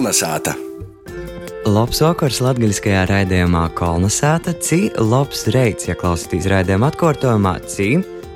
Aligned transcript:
Kolnesāta! 0.00 0.54
Labs 1.68 1.98
vakars 2.00 2.38
latgaļiskajā 2.40 3.02
raidījumā 3.10 3.66
Kolnesāta, 3.76 4.54
cī 4.56 4.86
labs 4.96 5.42
reids, 5.52 5.90
ja 5.90 5.96
klausītīs 6.00 6.48
raidījuma 6.48 6.88
atkārtojumā, 6.88 7.52
cī 7.68 7.90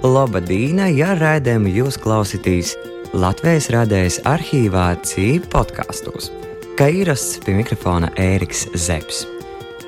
laba 0.05 0.45
dīna, 0.45 0.91
ja 0.93 1.15
raidījumu 1.17 1.73
jūs 1.73 1.97
klausītīs 2.05 2.75
Latvijas 3.17 3.71
radējas 3.73 4.21
arhīvā, 4.29 4.91
cī 5.09 5.39
podkastos. 5.49 6.29
Kā 6.77 6.93
ierasts 6.93 7.41
pie 7.47 7.57
mikrofona 7.57 8.13
Ēriks 8.13 8.67
Zepsi. 8.77 9.34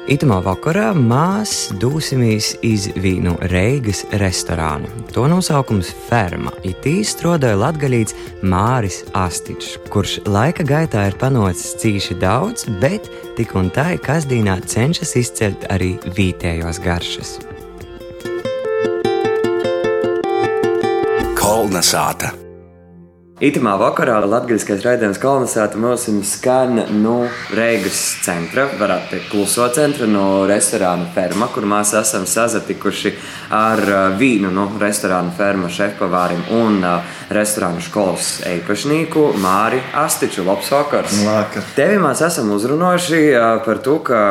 Itamā 0.07 0.37
vakarā 0.39 0.93
mēs 0.95 1.73
dosimies 1.83 2.53
iz 2.63 2.85
vīnu 2.95 3.33
Reigas 3.51 4.05
restorānu. 4.23 4.87
To 5.11 5.25
nosaukums 5.27 5.91
Ferma. 6.07 6.53
Itī 6.63 7.01
strādāja 7.03 7.59
latgaļīts 7.59 8.15
Māris 8.47 9.01
Astičs, 9.19 9.75
kurš 9.91 10.21
laika 10.31 10.63
gaitā 10.63 11.09
ir 11.11 11.19
panācis 11.19 11.75
cīši 11.83 12.21
daudz, 12.23 12.69
bet 12.79 13.11
tik 13.35 13.59
un 13.59 13.73
tā 13.75 13.97
kasdīnā 13.99 14.61
cenšas 14.71 15.17
izcelt 15.19 15.67
arī 15.75 15.97
vietējos 16.15 16.83
garšas. 16.87 17.37
Kolnesāta! 21.35 22.46
Itamā 23.37 23.75
vakarā 23.77 24.15
Latvijas 24.25 24.65
raidījums 24.81 25.19
kolonizēta 25.21 25.77
mums 25.77 26.07
skan 26.25 26.79
no 27.03 27.27
Reigas 27.53 27.99
centra, 28.25 28.63
varētu 28.81 29.11
teikt, 29.11 29.27
kluso 29.29 29.67
centra, 29.77 30.07
no 30.09 30.47
restorāna 30.49 31.05
ferma, 31.13 31.51
kur 31.53 31.67
mēs 31.69 31.93
esam 32.01 32.25
sazatikuši 32.25 33.13
ar 33.53 33.83
vīnu 34.17 34.49
no 34.57 34.65
restorāna 34.81 35.35
ferma 35.37 35.69
šefpavārim 35.69 36.47
un 36.57 36.79
restorāna 37.29 37.83
skolas 37.85 38.31
īpašnieku 38.49 39.27
Māri 39.45 39.83
Astiču. 39.93 40.47
Labs 40.49 40.73
vakars! 40.73 41.21
Vakar. 41.29 41.69
Tevi 41.77 42.01
mēs 42.01 42.25
esam 42.25 42.49
uzrunājuši 42.57 43.21
par 43.69 43.83
to, 43.85 43.99
ka 44.09 44.23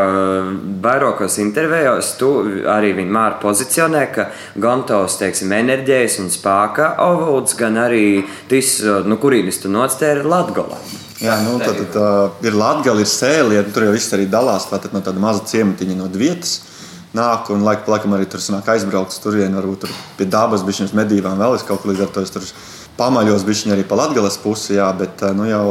vairākos 0.82 1.38
intervijos 1.46 2.16
tu 2.18 2.32
arī 2.74 2.96
vienmēr 3.04 3.38
pozicionē, 3.46 4.04
ka 4.18 4.28
gan 4.58 4.82
tavs, 4.90 5.22
teiksim, 5.22 5.54
enerģijas 5.62 6.18
un 6.26 6.34
spēka 6.34 6.96
avots, 7.06 7.54
gan 7.62 7.78
arī 7.86 8.06
tis 8.50 8.74
no 9.04 9.18
kurienes 9.22 9.60
tu 9.62 9.72
nāc, 9.72 9.98
tā 10.00 10.14
ir 10.16 10.24
Latvija. 10.28 10.80
Jā, 11.24 11.36
nu, 11.46 11.58
tad, 11.62 11.80
tad 11.80 11.98
uh, 12.00 12.46
ir 12.46 12.56
Latvija, 12.56 12.96
ir 13.00 13.10
sēle, 13.10 13.60
tur 13.76 13.88
jau 13.88 13.94
viss 13.96 14.16
arī 14.16 14.30
dalās. 14.32 14.70
Tātad 14.72 14.96
no 14.96 15.04
tāda 15.06 15.22
maza 15.24 15.46
ciematiņa 15.52 16.00
no 16.00 16.10
vietas 16.12 16.60
nāk, 17.16 17.50
un 17.54 17.64
laika 17.64 17.86
pa 17.86 17.96
laikam 17.96 18.16
arī 18.18 18.28
tur 18.30 18.44
sanāk 18.44 18.68
aizbraukt 18.74 19.16
turien, 19.24 19.54
varbūt 19.56 19.86
tur 19.86 19.94
pie 20.20 20.28
dabas, 20.28 20.66
bišķiņas 20.68 20.96
medībām 21.00 21.40
vēl 21.40 21.56
es 21.56 21.64
kaut 21.68 21.84
ko 21.84 21.92
līdz 21.92 22.04
ar 22.04 22.12
to 22.12 22.24
es 22.26 22.34
tur 22.34 22.48
pamaļos 23.00 23.46
bišķiņi 23.48 23.76
arī 23.76 23.86
pa 23.88 24.00
Latgales 24.02 24.36
pusi, 24.44 24.76
jā, 24.76 24.90
bet 25.00 25.24
uh, 25.24 25.32
nu 25.38 25.48
jau 25.48 25.70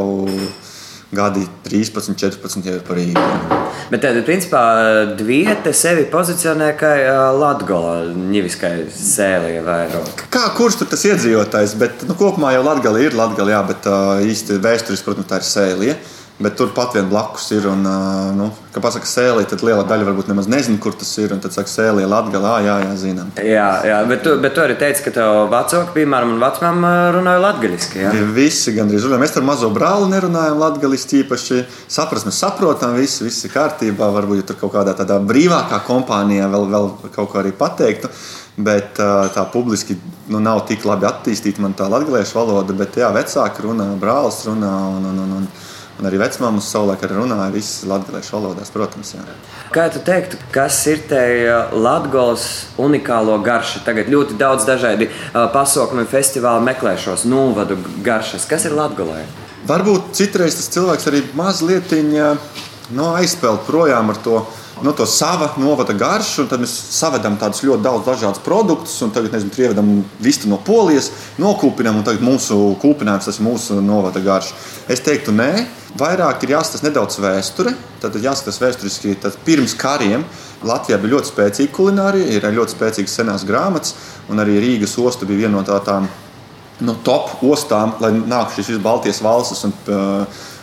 gadi 1.17 1.45
13, 1.67 2.17
14 2.21 2.69
jau 2.69 2.75
ir 2.79 2.83
par 2.87 3.01
īņu. 3.01 3.25
Bet 3.91 4.03
tad, 4.05 4.19
principā, 4.27 4.63
Dvieta 5.19 5.73
sevi 5.77 6.07
pozicionē 6.11 6.71
kā 6.81 6.93
Latvijas 7.37 8.13
ņeviskai 8.17 8.73
sēlija 8.95 9.63
vairāk. 9.67 10.27
Kā 10.35 10.47
kurš 10.57 10.81
tur 10.81 10.91
tas 10.95 11.05
iedzīvotājs, 11.11 11.77
bet 11.81 12.05
nu, 12.09 12.17
kopumā 12.19 12.55
jau 12.57 12.65
Latvija 12.67 13.09
ir 13.09 13.19
Latvija, 13.19 13.63
bet 13.69 13.89
uh, 13.91 14.21
īsti 14.25 14.61
vēsturiski, 14.65 15.07
protams, 15.09 15.31
tā 15.31 15.41
ir 15.41 15.49
sēlija. 15.49 15.97
Bet 16.35 16.57
turpat 16.59 16.97
vien 16.97 17.07
blakus 17.07 17.45
ir. 17.55 17.67
Un, 17.71 17.85
nu, 18.35 18.49
kā 18.75 18.81
pasakā 18.83 19.07
sēlī, 19.07 19.45
tad 19.47 19.61
liela 19.63 19.85
daļa 19.87 20.09
varbūt 20.09 20.33
nemaz 20.33 20.49
nezina, 20.51 20.81
kur 20.83 20.97
tas 20.99 21.13
ir. 21.23 21.31
Tad 21.39 21.55
saka, 21.55 21.71
sēlī 21.71 22.09
Latvijā, 22.11 22.55
jā, 22.65 22.75
jā, 22.83 22.95
zinām. 22.99 23.29
Jā, 23.39 23.69
jā 23.87 24.01
bet, 24.11 24.25
tu, 24.27 24.33
bet 24.43 24.57
tu 24.57 24.65
arī 24.65 24.75
teici, 24.81 25.05
ka 25.05 25.13
tev 25.15 25.45
vecāki, 25.53 25.93
piemēram, 26.01 26.33
un 26.35 26.41
vecmāma 26.43 26.91
runāja 27.15 27.43
latviešu. 27.45 28.01
Ja? 28.01 28.11
Visi 28.35 28.75
gandrīz 28.75 29.07
runāja. 29.07 29.23
Mēs 29.23 29.37
ar 29.39 29.47
mazo 29.47 29.71
brāli 29.75 30.11
nerunājam 30.11 30.59
latviešu 30.59 31.21
īpaši. 31.21 31.61
Saprast, 31.95 32.27
mēs 32.27 32.41
saprotam, 32.43 32.97
viss 32.99 33.23
ir 33.23 33.53
kārtībā. 33.55 34.09
Varbūt 34.17 34.43
ja 34.43 34.47
tur 34.49 34.59
kaut 34.65 34.75
kādā 34.75 34.97
tādā 34.99 35.21
brīvākā 35.23 35.85
kompānijā 35.87 36.49
vēl, 36.51 36.67
vēl 36.73 36.91
kaut 37.15 37.31
ko 37.31 37.45
arī 37.45 37.55
pateiktu. 37.55 38.11
Bet 38.59 38.99
tā 38.99 39.47
publiski 39.55 39.95
nu, 40.31 40.43
nav 40.43 40.65
tik 40.67 40.83
labi 40.87 41.07
attīstīta 41.07 41.63
man 41.63 41.79
tā 41.79 41.87
latviešu 41.91 42.41
valoda. 42.41 42.75
Bet 42.75 42.99
jā, 42.99 43.15
vecāki 43.15 43.69
runā, 43.69 43.93
brālis 44.03 44.43
runā. 44.51 44.75
Un, 44.99 45.09
un, 45.13 45.23
un, 45.29 45.39
un, 45.39 45.49
Un 45.95 46.09
arī 46.09 46.19
vecmāmas 46.19 46.67
savulaik 46.73 47.05
runāja 47.07 47.53
visas 47.55 47.85
latviešu 47.87 48.35
valodās, 48.35 48.73
protams. 48.75 49.13
Jā. 49.15 49.23
Kā 49.75 49.85
tu 49.95 50.03
teiktu, 50.03 50.41
kas 50.55 50.81
ir 50.91 51.05
te 51.11 51.21
Latvijas 51.71 52.49
unikālo 52.83 53.37
garšu? 53.45 53.85
Tagad 53.87 54.11
ļoti 54.11 54.35
daudz 54.41 54.67
dažādi 54.67 55.07
pasaukumu 55.33 56.07
festivāli 56.11 56.67
meklē 56.67 56.97
šos 56.99 57.25
nulvadu 57.31 57.79
garšas. 58.03 58.49
Kas 58.51 58.67
ir 58.67 58.75
Latvijā? 58.75 59.23
Varbūt 59.71 60.11
citreiz 60.19 60.59
tas 60.59 60.69
cilvēks 60.75 61.09
arī 61.09 61.23
mazliet 61.39 61.95
no 62.93 63.15
aizpeld 63.15 63.63
projām 63.69 64.11
ar 64.13 64.19
to 64.27 64.43
no 64.83 64.93
to 64.93 65.07
sava 65.07 65.53
novada 65.57 65.95
garšu, 65.95 66.43
un 66.43 66.49
tad 66.51 66.63
mēs 66.63 66.73
savedam 66.97 67.37
tādus 67.39 67.63
ļoti 67.67 67.85
daudz 67.85 68.09
dažādus 68.09 68.43
produktus, 68.45 68.97
un 69.05 69.13
tagad, 69.15 69.35
nezinu, 69.35 69.55
ievedam 69.59 69.93
vistu 70.23 70.51
no 70.51 70.59
polijas, 70.59 71.11
nokūpinām, 71.39 72.01
un 72.01 72.07
tagad 72.07 72.25
mūsu 72.25 72.59
kūpinājums 72.83 73.29
tas 73.31 73.39
ir 73.39 73.47
mūsu 73.47 73.79
novada 73.85 74.23
garša. 74.25 74.57
Es 74.91 75.05
teiktu, 75.05 75.35
nē, 75.37 75.67
vairāk 76.01 76.43
ir 76.43 76.57
jāskatās 76.57 76.83
nedaudz 76.87 77.21
vēsture, 77.23 77.75
tad 78.03 78.19
jāskatās 78.19 78.61
vēsturiski, 78.63 79.15
tad 79.23 79.39
pirms 79.47 79.77
kariem 79.79 80.27
Latvijā 80.65 80.99
bija 80.99 81.19
ļoti 81.19 81.31
spēcīga 81.31 81.77
kulinārija, 81.77 82.29
ir 82.35 82.51
ļoti 82.57 82.75
spēcīgas 82.75 83.19
senās 83.21 83.47
grāmatas, 83.47 83.95
un 84.33 84.41
arī 84.43 84.59
Rīgas 84.63 84.97
osta 84.99 85.29
bija 85.29 85.45
viena 85.45 85.59
no 85.59 85.65
tādām 85.67 86.09
no 86.83 86.97
top 87.07 87.43
ostām, 87.47 87.95
lai 88.03 88.11
nāk 88.17 88.55
šīs 88.57 88.81
Baltijas 88.83 89.21
valstis 89.23 89.63
un, 89.69 89.75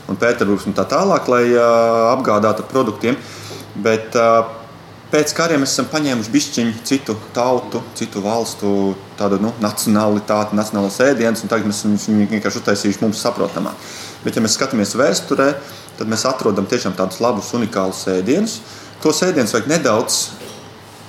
un 0.10 0.20
Pēterburgas 0.20 0.68
un 0.68 0.76
tā 0.76 0.84
tālāk, 0.90 1.30
lai 1.32 1.44
apgādātu 1.56 2.66
produktiem. 2.72 3.16
Bet 3.76 4.16
pēc 5.12 5.34
kariem 5.36 5.64
esam 5.64 5.88
paņēmuši 5.92 6.34
bišķiņu 6.34 6.74
citu 6.88 7.16
tautu, 7.36 7.84
citu 7.96 8.24
valstu 8.24 8.72
tādu 9.20 9.40
nu, 9.44 9.54
nacionalitāti, 9.64 10.58
nacionālos 10.59 11.00
ēdienus, 11.04 11.46
un 11.46 11.52
tagad 11.52 11.72
mēs 11.72 11.84
viņu 11.86 12.28
vienkārši 12.36 12.62
uztaisījuši 12.62 13.04
mums 13.04 13.24
saprotamā. 13.24 13.74
Bet, 14.26 14.36
ja 14.36 14.44
mēs 14.44 14.58
skatāmies 14.59 14.96
vēsturē, 15.00 15.50
tad 15.98 16.12
mēs 16.12 16.28
atrodam 16.30 16.68
tiešām 16.70 16.96
tādus 17.00 17.22
labus, 17.24 17.54
unikālus 17.58 18.04
ēdienus. 18.12 18.59
Tos 19.02 19.24
ēdienus 19.26 19.56
vajag 19.56 19.72
nedaudz 19.72 20.22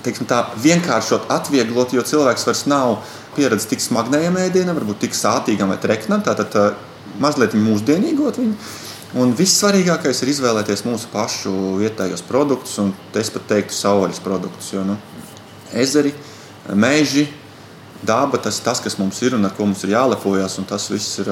teiksim, 0.03 0.27
tā, 0.29 0.45
vienkāršot, 0.63 1.29
atvieglot, 1.33 1.95
jo 1.95 2.05
cilvēks 2.07 2.47
vairs 2.49 2.65
nav 2.71 2.97
pieredzējis 3.37 3.71
tik 3.71 3.85
smagnējam 3.85 4.39
ēdienam, 4.43 4.77
varbūt 4.81 5.05
tik 5.07 5.17
sātīgam 5.17 5.73
vai 5.73 5.79
treknam. 5.83 6.25
Tātad 6.27 6.57
mazliet 7.23 7.55
mūsdienīgot 7.59 8.41
viņu. 8.41 8.57
Un 9.13 9.35
vissvarīgākais 9.37 10.23
ir 10.25 10.31
izvēlēties 10.33 10.87
mūsu 10.87 11.11
pašu 11.13 11.53
vietējos 11.83 12.23
produktus, 12.25 12.79
un 12.81 12.95
es 13.21 13.29
pat 13.35 13.45
teiktu, 13.51 13.77
savvaļas 13.77 14.23
produktus. 14.25 14.71
Jo 14.73 14.87
nu, 14.89 14.97
ezeri, 15.77 16.15
meži, 16.73 17.27
daba, 18.03 18.41
tas, 18.41 18.63
tas, 18.65 18.81
kas 18.81 18.97
mums 18.99 19.21
ir 19.23 19.37
un 19.37 19.45
ar 19.45 19.53
ko 19.57 19.67
mums 19.69 19.85
ir 19.85 19.93
jālepojas, 19.93 20.57
un 20.63 20.67
tas 20.69 20.89
viss 20.91 21.21
ir, 21.21 21.29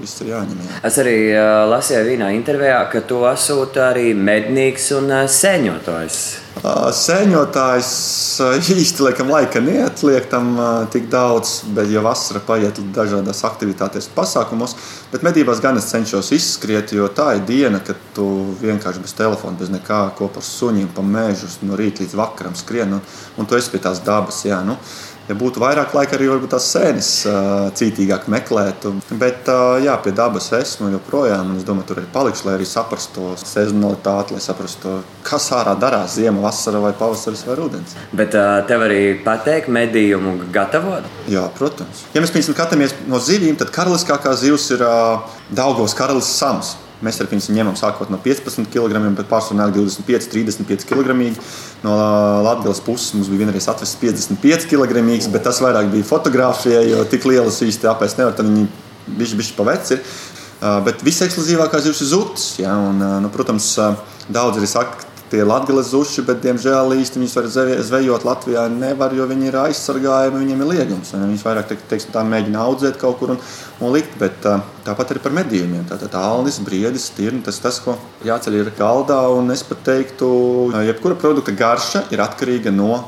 viss 0.00 0.22
ir 0.24 0.32
jāņem. 0.32 0.64
Jā. 0.64 0.80
Es 0.88 0.98
arī 1.04 1.18
lasīju 1.68 2.08
vienā 2.08 2.32
intervijā, 2.38 2.80
ka 2.92 3.04
tu 3.04 3.20
esot 3.28 3.76
arī 3.90 4.14
mednieks 4.16 4.88
un 4.96 5.12
sēņotājs. 5.28 6.22
Sēņotājs 6.58 7.88
īsti 8.82 9.04
laikam 9.04 9.30
laika 9.30 9.60
neatliek 9.62 10.26
tam 10.30 10.56
tik 10.92 11.06
daudz, 11.12 11.60
bet 11.74 11.90
jau 11.92 12.02
vasara 12.06 12.42
paiet 12.44 12.80
dažādās 12.94 13.44
aktivitātēs, 13.46 14.10
pasākumos. 14.16 14.74
Bet 15.12 15.24
medībās 15.26 15.62
gan 15.64 15.78
es 15.78 15.88
cenšos 15.92 16.32
izskriet, 16.36 16.92
jo 16.96 17.06
tā 17.14 17.36
ir 17.38 17.44
diena, 17.48 17.80
kad 17.84 18.00
tu 18.16 18.26
vienkārši 18.62 19.04
bez 19.04 19.14
telefona, 19.18 19.58
bez 19.60 19.70
nekā 19.72 20.00
kopā 20.18 20.42
ar 20.42 20.48
suņiem 20.48 20.90
pa 20.96 21.04
mēžu 21.04 21.52
no 21.68 21.78
rīta 21.78 22.02
līdz 22.04 22.18
vakaram 22.18 22.58
skrien 22.58 22.98
un, 22.98 23.06
un 23.38 23.48
tu 23.48 23.58
esi 23.58 23.72
pie 23.72 23.82
tās 23.84 24.02
dabas. 24.04 24.42
Jā, 24.48 24.60
nu 24.66 24.76
ja 25.28 25.36
būtu 25.38 25.60
vairāk 25.62 25.92
laika, 25.96 26.16
arī 26.16 26.28
varbūt 26.32 26.54
tās 26.54 26.68
sēnes 26.72 27.10
cītīgāk 27.78 28.28
meklētu. 28.32 28.94
Bet 29.20 29.48
jā, 29.84 29.94
pie 30.04 30.12
dabas 30.16 30.50
esmu 30.56 30.90
joprojām, 30.94 31.52
un 31.52 31.60
es 31.60 31.66
domāju, 31.68 31.90
tur 31.90 32.02
arī 32.02 32.08
palikšu, 32.14 32.48
lai 32.48 32.56
arī 32.58 32.66
saprastu 32.68 33.14
to 33.18 33.34
sezonalitāti, 33.42 34.36
lai 34.36 34.42
saprastu, 34.44 34.98
kas 35.26 35.50
ārā 35.56 35.74
darās 35.80 36.16
ziema, 36.18 36.42
vasara 36.44 36.80
vai 36.82 36.94
pavasaris 36.96 37.44
vai 37.48 37.58
rudens. 37.58 37.96
Bet 38.16 38.34
tev 38.68 38.84
arī 38.88 39.02
patīk 39.24 39.68
medījumu 39.72 40.50
gatavot? 40.54 41.06
Jā, 41.30 41.46
protams. 41.58 42.04
Ja 42.16 42.24
mēs 42.24 42.34
skatāmies 42.48 42.96
no 43.08 43.20
zivīm, 43.22 43.56
tad 43.60 43.72
karaliskākā 43.74 44.34
zivs 44.38 44.70
ir 44.76 44.84
Daugos 45.48 45.96
karalis 45.96 46.28
sams. 46.38 46.76
Mēs 47.04 47.20
ar 47.22 47.28
viņu 47.30 47.54
ņemam 47.54 47.76
sākot 47.78 48.10
no 48.10 48.18
15 48.22 48.66
kg, 48.72 49.00
bet 49.14 49.28
pārsvarā 49.30 49.68
25, 49.74 50.30
35 50.32 50.86
kg. 50.88 51.14
No 51.84 51.94
Latvijas 52.42 52.80
puses 52.82 53.12
mums 53.14 53.30
bija 53.30 53.44
vienreiz 53.44 53.68
atvests 53.70 54.00
55 54.00 54.66
kg, 54.70 55.04
bet 55.30 55.46
tas 55.46 55.62
vairāk 55.62 55.92
bija 55.92 56.08
fotografija, 56.08 56.82
jo 56.88 57.04
tik 57.10 57.28
lielas 57.30 57.60
īsti 57.62 57.90
apēst 57.92 58.18
nevar. 58.18 58.34
Tad 58.34 58.50
viņi 58.50 58.66
bija 59.14 59.38
bijuši 59.38 59.54
pa 59.58 59.68
veci. 59.70 60.00
Bet 60.58 61.04
visekskluzīvākās 61.06 61.86
zivs 61.86 62.02
ir 62.02 62.10
zuds. 62.10 62.48
Ja, 62.58 62.74
un, 62.88 62.98
nu, 63.22 63.30
protams, 63.30 63.76
daudz 64.26 64.58
arī 64.58 64.66
saka, 64.70 65.06
tie 65.30 65.42
latgales 65.46 65.90
zuši, 65.92 66.22
bet, 66.26 66.40
diemžēl, 66.44 66.94
īsti 66.98 67.20
viņus 67.20 67.36
var 67.38 67.48
zvejot 67.86 68.26
Latvijā 68.26 68.64
nevar, 68.72 69.14
jo 69.16 69.26
viņi 69.28 69.50
ir 69.50 69.58
aizsargājumi, 69.62 70.40
viņiem 70.42 70.64
ir 70.64 70.70
liegums. 70.72 71.12
Viņus 71.14 71.44
vairāk, 71.46 71.74
teiksim, 71.90 72.12
tā 72.14 72.24
mēģina 72.26 72.64
audzēt 72.64 72.98
kaut 73.00 73.18
kur 73.20 73.34
un, 73.34 73.40
un 73.82 73.94
likt, 73.94 74.16
bet 74.20 74.40
tāpat 74.86 75.14
arī 75.14 75.24
par 75.24 75.36
medījumiem. 75.38 75.86
Tātad 75.90 76.16
alnis, 76.18 76.60
briedis, 76.64 77.10
tirni, 77.16 77.44
tas 77.46 77.60
tas, 77.62 77.80
ko 77.84 77.96
jāceļ 78.26 78.60
ir 78.60 78.72
galdā, 78.78 79.20
un 79.34 79.54
es 79.54 79.64
pat 79.66 79.84
teiktu, 79.88 80.28
jebkura 80.88 81.18
produkta 81.20 81.54
garša 81.56 82.08
ir 82.14 82.24
atkarīga 82.24 82.74
no 82.74 83.04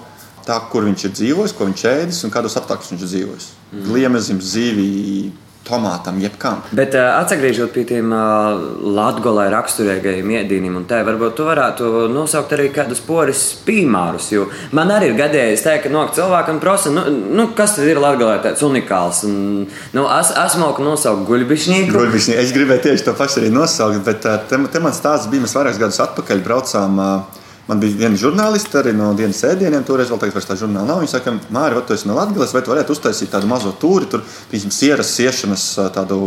tā, 0.46 0.56
kur 0.72 0.86
viņš 0.88 1.06
ir 1.06 1.14
dzīvojis, 1.18 1.54
ko 1.56 1.68
viņš 1.68 1.86
ēdis 1.90 2.24
un 2.26 2.34
kādos 2.34 2.56
apstākļos 2.58 2.94
viņš 2.94 3.06
ir 3.06 3.14
dzīvojis. 3.14 3.52
Mm. 3.70 3.86
Gliemežam, 3.86 4.42
zivīm 4.42 5.32
tomātam, 5.66 6.18
jebkam. 6.22 6.62
Bet 6.76 6.94
uh, 6.96 7.20
atgriežoties 7.20 7.74
pie 7.74 7.84
tiem 7.88 8.12
uh, 8.14 8.58
latgolai 8.96 9.48
raksturīgajiem 9.52 10.32
iedīniem, 10.36 10.76
un 10.80 10.86
te 10.88 10.98
varbūt 11.06 11.36
tu 11.38 11.46
varētu 11.46 11.90
nosaukt 12.12 12.54
arī 12.56 12.70
kādus 12.74 13.02
poris 13.04 13.42
pīmārus. 13.66 14.30
Jo 14.34 14.46
man 14.76 14.92
arī 14.94 15.12
ir 15.12 15.18
gadījies 15.20 15.64
teikt, 15.66 15.86
ka 15.86 15.94
nāk 15.94 16.14
cilvēkam 16.16 16.60
prasa, 16.62 16.92
nu, 16.94 17.04
nu, 17.10 17.50
kas 17.56 17.76
tad 17.78 17.90
ir 17.90 18.00
latgolai 18.02 18.40
tāds 18.44 18.64
unikāls. 18.66 19.24
Un, 19.28 19.66
nu, 19.96 20.06
es, 20.18 20.32
esmu 20.46 20.72
nosaukt 20.84 21.26
guļbišķīgu. 21.28 21.92
Guļbišķīgu. 21.96 22.40
Es 22.42 22.54
gribēju 22.56 22.86
tieši 22.88 23.06
to 23.08 23.16
pašu 23.18 23.42
arī 23.44 23.52
nosaukt, 23.54 24.02
bet 24.06 24.26
uh, 24.28 24.40
te, 24.50 24.60
te 24.72 24.82
man 24.82 24.96
stāsts 24.96 25.30
bija, 25.30 25.46
mēs 25.46 25.56
vairākus 25.58 25.84
gadus 25.84 26.02
atpakaļ 26.08 26.42
braucām. 26.46 26.98
Uh, 27.00 27.39
Man 27.70 27.78
bija 27.78 27.94
viena 28.00 28.18
žurnāliste 28.18 28.80
arī 28.80 28.90
no 28.98 29.12
dienas 29.14 29.38
sēdieniem, 29.44 29.84
toreiz 29.86 30.08
vēl 30.10 30.18
tagad 30.18 30.42
tā 30.42 30.56
žurnāla 30.58 30.88
nav. 30.88 31.04
Viņa 31.04 31.12
saka, 31.12 31.36
Mārija, 31.54 31.78
vai 31.78 31.84
tu 31.86 31.94
esi 31.94 32.08
no 32.08 32.16
Latvijas, 32.16 32.54
vai 32.56 32.62
tu 32.66 32.72
varētu 32.72 32.96
uztaisīt 32.96 33.30
tādu 33.30 33.46
mazo 33.46 33.70
tūri, 33.78 34.08
tur, 34.10 34.24
piemēram, 34.50 34.72
sieras 34.74 35.12
siešanas 35.14 35.66
tādu 35.94 36.18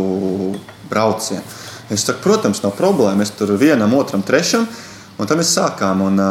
braucienu. 0.88 1.44
Es 1.92 2.06
saku, 2.06 2.22
protams, 2.24 2.62
nav 2.64 2.72
problēma. 2.78 3.18
Mēs 3.20 3.34
tur 3.36 3.52
vienam, 3.60 3.92
otram, 3.98 4.24
trešam, 4.24 4.64
un 5.20 5.28
tad 5.28 5.36
mēs 5.36 5.52
sākām. 5.58 6.00
Un, 6.06 6.24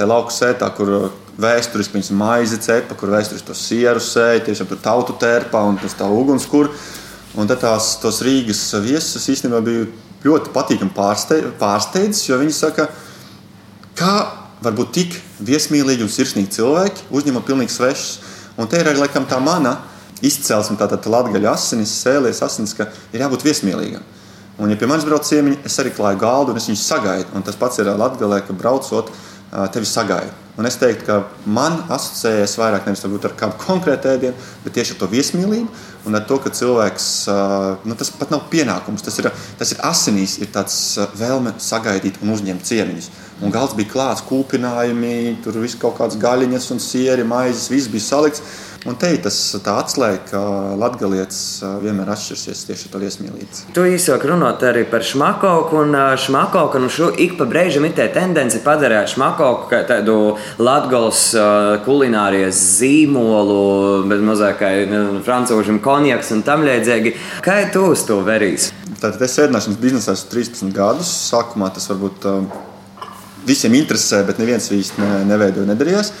tā 0.00 0.08
lauka 0.08 0.32
sētā, 0.32 0.70
kur 0.72 1.10
vēsturiski 1.36 1.98
viņa 1.98 2.16
maize 2.16 2.56
cepa, 2.64 2.96
kur 2.96 3.12
vēsturiski 3.12 3.50
to 3.50 3.56
sieru 3.58 4.00
sēja, 4.00 4.46
tiešām 4.46 4.70
tur 4.70 4.80
tautu 4.80 5.18
tērpā 5.20 5.60
un 5.68 5.76
tas 5.82 5.96
tā 5.98 6.08
ugunskur. 6.08 6.72
Un 7.36 7.50
tad 7.50 7.60
tās 7.60 8.22
Rīgas 8.24 8.70
viesus 8.80 9.28
īstenībā 9.28 9.60
bija 9.60 9.90
ļoti 10.24 10.54
patīkami 10.56 10.96
pārsteidzis, 11.60 12.30
jo 12.30 12.40
viņi 12.40 12.56
saka, 12.56 12.88
ka 12.88 13.05
Kā 13.96 14.14
var 14.60 14.74
būt 14.76 14.92
tik 14.92 15.14
viesmīlīgi 15.40 16.04
un 16.04 16.12
sirsnīgi 16.12 16.52
cilvēki, 16.58 17.08
uzņemot 17.16 17.46
pilnīgi 17.48 17.72
svešus? 17.72 18.34
Un 18.60 18.68
te 18.68 18.80
ir 18.80 18.88
arī 18.88 19.00
laikam, 19.00 19.24
tā 19.28 19.38
mana 19.40 19.78
izcelsme, 20.24 20.76
tātad 20.80 21.02
tā 21.04 21.12
latgaļa 21.12 21.52
asinis, 21.52 21.92
sēlies 22.02 22.42
asinis, 22.44 22.74
ka 22.76 22.88
ir 23.12 23.24
jābūt 23.24 23.44
viesmīlīgam. 23.46 24.04
Un, 24.56 24.72
ja 24.72 24.78
pie 24.80 24.88
manis 24.88 25.04
brauc 25.04 25.24
ciemiņi, 25.28 25.60
es 25.68 25.76
arī 25.80 25.92
klāju 25.96 26.20
galdu 26.22 26.54
un 26.54 26.60
es 26.60 26.68
viņus 26.70 26.84
sagaidu. 26.88 27.28
Un 27.36 27.44
tas 27.44 27.58
pats 27.60 27.80
ir 27.80 27.90
latgalē, 27.92 28.40
ka 28.46 28.56
braucot, 28.56 29.12
tevi 29.72 29.88
sagaidu. 29.88 30.45
Un 30.56 30.64
es 30.64 30.78
teiktu, 30.80 31.04
ka 31.04 31.16
man 31.44 31.82
asociējas 31.92 32.54
vairāk 32.56 32.86
nevis 32.88 33.04
ar 33.04 33.34
kādu 33.36 33.58
konkrētu 33.60 34.08
ēdienu, 34.14 34.46
bet 34.64 34.72
tieši 34.78 34.94
ar 34.94 35.00
to 35.02 35.08
viesmīlību 35.12 35.84
un 36.08 36.16
ar 36.16 36.24
to, 36.24 36.38
ka 36.40 36.52
cilvēks, 36.54 37.08
nu, 37.84 37.96
tas 37.98 38.12
pat 38.16 38.32
nav 38.32 38.46
pienākums, 38.52 39.04
tas 39.04 39.18
ir, 39.20 39.28
tas 39.58 39.74
ir 39.74 39.82
asinīs, 39.84 40.38
ir 40.40 40.48
tāds 40.54 40.78
vēlme 41.18 41.52
sagaidīt 41.60 42.22
un 42.22 42.32
uzņemt 42.32 42.64
ciemiņus. 42.68 43.10
Un 43.44 43.52
galds 43.52 43.76
bija 43.76 43.92
klāts, 43.92 44.24
kūpinājumi, 44.24 45.42
tur 45.44 45.58
viss 45.60 45.76
kaut 45.80 45.98
kādas 45.98 46.16
gaļiņas 46.22 46.70
un 46.72 46.80
sieri, 46.80 47.26
maizes, 47.28 47.68
viss 47.72 47.92
bija 47.92 48.06
salikts. 48.06 48.44
Un 48.86 48.94
te 48.94 49.08
ir 49.10 49.18
tas 49.24 49.36
atslēga, 49.56 50.20
ka 50.30 50.40
latgalietis 50.78 51.40
vienmēr 51.82 52.12
atšķirsies 52.14 52.60
tieši 52.68 52.90
ar 52.94 53.04
iesmīlīti. 53.08 53.64
Tu 53.74 53.86
īsāk 53.96 54.22
runāt 54.30 54.62
arī 54.66 54.84
par 54.86 55.02
šmakoku, 55.02 55.80
un 55.82 55.96
šmakoku, 56.22 56.78
un 56.78 56.92
šo 56.92 57.08
ik 57.24 57.34
pa 57.40 57.48
brīžam 57.50 57.88
ir 57.88 57.96
tā 57.98 58.06
tendence 58.14 58.60
padarīt 58.62 59.10
šmakoku 59.16 59.66
kā 59.72 59.82
tādu 59.88 60.36
latgals 60.62 61.24
kulinārijas 61.86 62.62
zīmolu, 62.78 64.06
bet 64.06 64.22
mazāk 64.22 64.62
kā 64.62 64.70
francūžam 65.26 65.82
konjaks 65.82 66.30
un 66.36 66.46
tam 66.46 66.62
līdzīgi. 66.66 67.16
Kā 67.42 67.58
tu 67.74 67.88
uz 67.90 68.06
to 68.06 68.20
verīs? 68.26 68.70
Tātad 68.96 69.26
es 69.26 69.34
sēdināšanas 69.36 69.82
biznesā 69.82 70.14
esmu 70.16 70.30
13 70.38 70.72
gadus. 70.76 71.10
Sākumā 71.32 71.74
tas 71.74 71.90
varbūt 71.90 72.30
visiem 73.46 73.74
interesē, 73.78 74.22
bet 74.26 74.40
neviens 74.42 74.70
īsti 74.72 75.02
ne, 75.02 75.12
neveidoja, 75.28 75.68
nedarījās. 75.74 76.12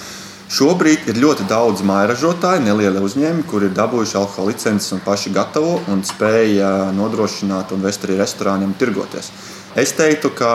Šobrīd 0.46 1.08
ir 1.10 1.16
ļoti 1.18 1.48
daudz 1.50 1.82
mairažotāju, 1.82 2.62
nelieli 2.62 3.00
uzņēmumi, 3.02 3.46
kuri 3.50 3.66
ir 3.66 3.74
dabūjuši 3.74 4.18
alkohola 4.20 4.52
licences 4.52 4.92
un 4.94 5.00
paši 5.02 5.32
gatavo 5.34 5.80
un 5.90 6.04
spēja 6.06 6.92
nodrošināt 6.94 7.72
un 7.74 7.82
vest 7.82 8.06
arī 8.06 8.20
restorāniem 8.20 8.76
tirgoties. 8.78 9.32
Es 9.74 9.90
teiktu, 9.98 10.30
ka 10.38 10.50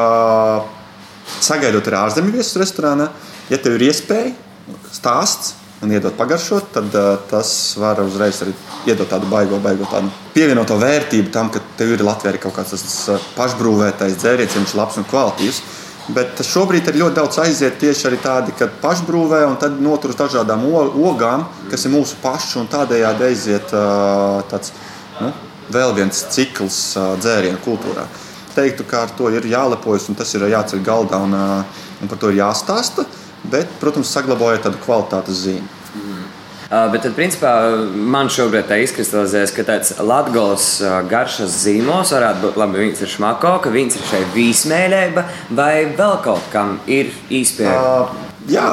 sagaidot 1.44 1.90
ar 1.92 2.06
ārzemju 2.06 2.38
viesus 2.38 2.56
restorānā, 2.62 3.10
ja 3.52 3.60
tev 3.60 3.76
ir 3.76 3.90
iespēja 3.90 4.32
stāsts 4.96 5.58
un 5.84 5.92
iedot 5.92 6.16
pagaršot, 6.16 6.72
tad 6.76 6.96
uh, 6.96 7.14
tas 7.28 7.52
var 7.82 8.00
uzreiz 8.06 8.40
arī 8.46 8.54
iedot 8.88 9.10
tādu 9.12 9.28
baigo, 9.32 9.60
baigo 9.60 9.88
tādu 9.92 10.12
pievienoto 10.36 10.78
vērtību 10.80 11.34
tam, 11.34 11.50
ka 11.52 11.60
tev 11.78 11.96
ir 11.98 12.06
Latvijā 12.06 12.38
kaut 12.40 12.56
kāds 12.60 12.76
tas 12.78 13.24
pašbrūvētais 13.36 14.20
dzēriens, 14.22 14.56
viņš 14.56 14.76
ir 14.76 14.80
labs 14.80 15.00
un 15.02 15.08
kvalitīvs. 15.10 15.64
Bet 16.10 16.40
šobrīd 16.42 16.88
ir 16.90 16.98
ļoti 16.98 17.16
daudz 17.20 17.38
aiziet 17.44 17.78
tieši 17.80 18.08
arī 18.10 18.18
tādi, 18.24 18.56
kad 18.58 18.74
pašbrūvē 18.82 19.44
un 19.46 19.58
tad 19.62 19.78
notur 19.84 20.12
uz 20.12 20.18
dažādām 20.18 20.64
ogām, 20.66 21.46
kas 21.70 21.86
ir 21.86 21.94
mūsu 21.94 22.18
pašu 22.24 22.64
un 22.64 22.70
tādējādi 22.72 23.28
aiziet 23.28 23.70
tāds 24.50 24.74
nu, 25.22 25.30
vēl 25.72 25.94
viens 26.00 26.24
cikls 26.34 26.80
dzērienu 27.22 27.62
kultūrā. 27.66 28.08
Teiktu, 28.56 28.84
ka 28.90 29.06
ar 29.06 29.14
to 29.16 29.30
ir 29.32 29.46
jālepojas 29.48 30.10
un 30.12 30.18
tas 30.20 30.34
ir 30.36 30.50
jāceļ 30.52 30.82
galdā 30.84 31.22
un, 31.22 31.38
un 31.38 32.12
par 32.12 32.20
to 32.20 32.34
ir 32.34 32.42
jāstāsta, 32.42 33.06
bet, 33.54 33.70
protams, 33.80 34.12
saglabājot 34.12 34.66
tādu 34.68 34.82
kvalitātes 34.82 35.46
zīmi. 35.46 35.81
Uh, 36.72 36.86
bet, 36.88 37.02
tad, 37.04 37.18
principā, 37.18 37.50
man 37.92 38.30
šobrīd 38.32 38.70
tā 38.70 38.78
izkristalizējas, 38.80 39.52
ka 39.52 39.66
tāds 39.68 39.90
latgals 40.00 40.68
uh, 40.80 41.02
garšas 41.04 41.58
zīmos 41.66 42.14
varētu 42.16 42.46
būt 42.46 42.60
labi. 42.62 42.80
Viņas 42.86 43.02
ir 43.04 43.12
šmako, 43.12 43.58
ka 43.66 43.74
viņas 43.74 44.00
ir 44.00 44.06
šeit 44.08 44.32
vīsmēļēba 44.38 45.26
vai 45.58 45.74
vēl 45.98 46.16
kaut 46.24 46.48
kam 46.54 46.78
ir 46.88 47.12
īspēja. 47.28 47.76
Uh, 47.76 48.16
jā, 48.48 48.70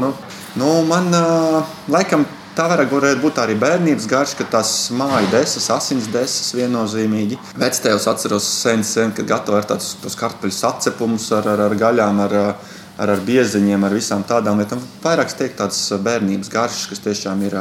nu, 0.00 0.14
nu, 0.56 0.72
man 0.88 1.12
uh, 1.12 1.76
laikam 1.92 2.24
Tā 2.56 2.70
varētu 2.72 3.20
būt 3.20 3.36
arī 3.42 3.52
bērnības 3.60 4.06
garša, 4.08 4.36
ka 4.38 4.44
tās 4.54 4.70
māju 4.96 5.26
desas, 5.28 5.66
asins 5.74 6.06
desas 6.08 6.54
viennozīmīgi. 6.56 7.36
Vectēvs 7.60 8.06
atceros 8.08 8.46
sen, 8.62 8.80
sen 8.80 9.12
kad 9.12 9.28
gatavoja 9.28 9.74
tādus 9.74 10.16
kartupeļu 10.16 10.56
sacepumus 10.56 11.26
ar, 11.36 11.50
ar, 11.52 11.66
ar 11.66 11.74
gaļām, 11.76 12.22
ar, 12.24 12.36
ar, 12.40 12.75
ar 12.96 13.12
bieziņiem, 13.26 13.84
ar 13.84 13.94
visām 13.94 14.24
tādām 14.26 14.60
lietām. 14.60 14.80
Vairāk 15.04 15.32
teikt, 15.36 15.58
tādas 15.60 15.80
bērnības 16.02 16.50
garšas, 16.52 16.86
kas 16.90 17.02
tiešām 17.04 17.42
ir 17.46 17.56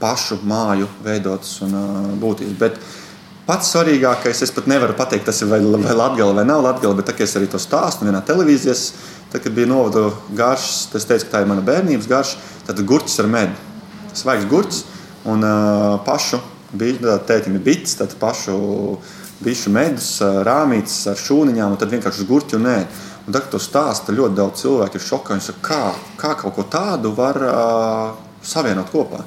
pašu 0.00 0.40
māju 0.44 0.88
veidotas 1.04 1.54
un 1.64 1.76
būtības. 2.20 2.56
Bet 2.60 2.80
pats 3.46 3.70
svarīgākais, 3.72 4.42
es 4.42 4.52
pat 4.54 4.66
nevaru 4.70 4.96
pateikt, 4.98 5.28
tas 5.28 5.40
ir 5.42 5.50
vai, 5.52 5.60
vai 5.62 5.94
latgala 5.94 6.34
vai 6.40 6.46
nav 6.48 6.64
latgala, 6.66 6.98
bet 6.98 7.08
tā, 7.10 7.16
es 7.22 7.36
arī 7.38 7.48
to 7.50 7.60
stāstu 7.62 8.08
vienā 8.08 8.20
televīzijas, 8.26 8.88
tad, 9.30 9.44
kad 9.44 9.54
bija 9.54 9.70
novada 9.70 10.10
garšas, 10.36 10.90
es 10.98 11.06
teicu, 11.08 11.28
ka 11.28 11.36
tā 11.36 11.44
ir 11.44 11.50
mana 11.52 11.64
bērnības 11.66 12.10
garša, 12.10 12.42
tad 12.66 12.82
gurķis 12.90 13.22
ar 13.22 13.30
medu. 13.30 13.64
Svaigs 14.16 14.50
gurķis 14.50 14.82
un 15.30 15.46
uh, 15.46 15.96
pašu 16.06 16.42
bija, 16.76 17.20
tētim 17.28 17.56
ir 17.58 17.64
bits, 17.64 17.96
tad 18.00 18.16
pašu 18.20 18.56
bišu 19.44 19.72
medus, 19.74 20.14
rāmītes 20.22 21.02
ar 21.10 21.20
šūniņām, 21.20 21.74
un 21.74 21.80
tad 21.80 21.92
vienkārši 21.92 22.24
uz 22.24 22.28
gurķu 22.30 22.60
un 22.60 22.70
ēd. 22.72 23.02
Un 23.26 23.34
tad, 23.34 23.42
kad 23.42 23.52
to 23.56 23.60
stāsta, 23.60 24.14
ļoti 24.14 24.38
daudz 24.38 24.62
cilvēku 24.62 24.98
ir 24.98 25.02
šokā. 25.02 25.34
Viņi 25.34 25.46
saka, 25.48 25.62
kā, 25.66 25.82
kā 26.20 26.32
kaut 26.38 26.54
ko 26.54 26.64
tādu 26.70 27.10
var 27.16 27.40
uh, 27.42 28.26
savienot 28.46 28.92
kopā. 28.92 29.24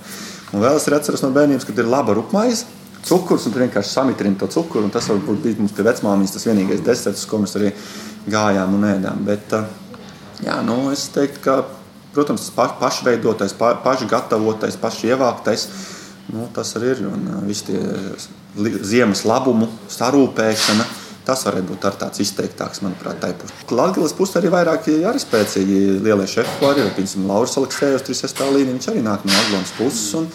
Un 0.56 0.64
vēl 0.64 0.80
es 0.80 0.88
atceros 0.88 1.24
no 1.26 1.34
bērnības, 1.36 1.68
kad 1.68 1.82
ir 1.82 1.90
laba 1.90 2.16
rupmaize, 2.16 2.66
cukurs, 3.06 3.46
un 3.48 3.58
vienkārši 3.58 3.92
samitrina 3.92 4.40
to 4.40 4.48
cukuru. 4.52 4.90
Tas 4.94 5.10
varbūt 5.12 5.44
bija 5.44 5.60
mums 5.60 5.76
pie 5.76 5.86
vecmāmiņas 5.88 6.36
tas 6.38 6.48
vienīgais 6.48 6.86
deserts, 6.86 7.28
ko 7.30 7.42
mēs 7.44 7.58
arī 7.60 7.74
gājām 8.32 8.80
un 8.80 8.88
ēdām. 8.88 9.28
Bet, 9.28 9.54
jā, 10.46 10.58
nu, 10.66 10.80
es 10.94 11.06
teiktu, 11.14 11.44
ka, 11.44 11.60
protams, 12.16 12.48
pa, 12.56 12.70
pašveidotais, 12.80 13.54
pa, 13.60 13.76
pašgatavotais, 13.84 14.80
pašievāktais, 14.80 15.68
nu, 16.34 16.48
tas 16.56 16.76
arī 16.80 16.96
ir. 16.96 17.06
Un 17.10 17.28
visi 17.48 17.72
tie 17.72 17.84
ziemas 18.86 19.26
labumu 19.28 19.70
sarūpēšana 19.92 20.88
Tas 21.30 21.44
varētu 21.46 21.68
būt 21.70 21.84
tāds 22.02 22.22
izteiktāks, 22.24 22.80
manuprāt, 22.82 23.20
tā 23.22 23.30
pusē. 23.38 23.54
Latvijas 23.78 24.16
pusē 24.18 24.40
arī 24.40 24.50
vairāk 24.50 24.88
arī 24.90 25.20
spēcīgi 25.22 25.82
lielie 26.02 26.26
šefi, 26.30 26.56
ko 26.58 26.72
arī 26.72 26.88
piemēram 26.96 27.28
Lauris 27.30 27.54
Aleksējos, 27.60 28.06
36. 28.08 28.48
līnija, 28.56 28.78
viņš 28.78 28.88
arī 28.90 29.04
nāk 29.06 29.28
no 29.28 29.36
Aglons 29.44 29.76
puses. 29.78 30.08
Un, 30.18 30.26